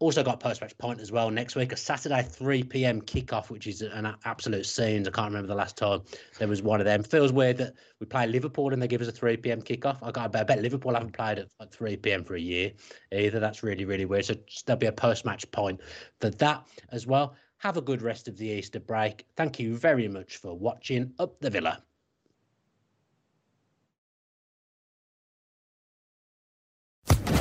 Also 0.00 0.22
got 0.22 0.38
post 0.38 0.60
match 0.60 0.78
pint 0.78 1.00
as 1.00 1.10
well 1.10 1.28
next 1.28 1.56
week, 1.56 1.72
a 1.72 1.76
Saturday 1.76 2.22
3 2.22 2.62
p.m. 2.62 3.00
kickoff, 3.02 3.50
which 3.50 3.66
is 3.66 3.82
an 3.82 4.14
absolute 4.24 4.64
scene. 4.64 5.06
I 5.06 5.10
can't 5.10 5.26
remember 5.26 5.48
the 5.48 5.56
last 5.56 5.76
time 5.76 6.02
there 6.38 6.46
was 6.46 6.62
one 6.62 6.80
of 6.80 6.84
them. 6.84 7.02
Feels 7.02 7.32
weird 7.32 7.58
that 7.58 7.74
we 7.98 8.06
play 8.06 8.28
Liverpool 8.28 8.72
and 8.72 8.80
they 8.80 8.86
give 8.86 9.00
us 9.00 9.08
a 9.08 9.12
3 9.12 9.38
p.m. 9.38 9.60
kickoff. 9.60 9.98
I 10.00 10.12
got 10.12 10.36
I 10.36 10.44
bet 10.44 10.62
Liverpool 10.62 10.94
haven't 10.94 11.14
played 11.14 11.40
at, 11.40 11.48
at 11.60 11.72
3 11.72 11.96
p.m. 11.96 12.22
for 12.22 12.36
a 12.36 12.40
year 12.40 12.70
either. 13.10 13.40
That's 13.40 13.64
really 13.64 13.84
really 13.84 14.04
weird. 14.04 14.26
So 14.26 14.34
there'll 14.66 14.78
be 14.78 14.86
a 14.86 14.92
post 14.92 15.24
match 15.24 15.50
pint 15.50 15.80
for 16.20 16.30
that 16.30 16.64
as 16.92 17.06
well. 17.08 17.34
Have 17.58 17.76
a 17.76 17.82
good 17.82 18.00
rest 18.00 18.28
of 18.28 18.36
the 18.36 18.46
Easter 18.46 18.78
break. 18.78 19.26
Thank 19.36 19.58
you 19.58 19.76
very 19.76 20.06
much 20.06 20.36
for 20.36 20.56
watching 20.56 21.12
Up 21.18 21.40
the 21.40 21.50
Villa. 21.50 21.82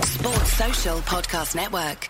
Sports 0.02 0.54
Social 0.54 0.98
Podcast 1.02 1.56
Network. 1.56 2.10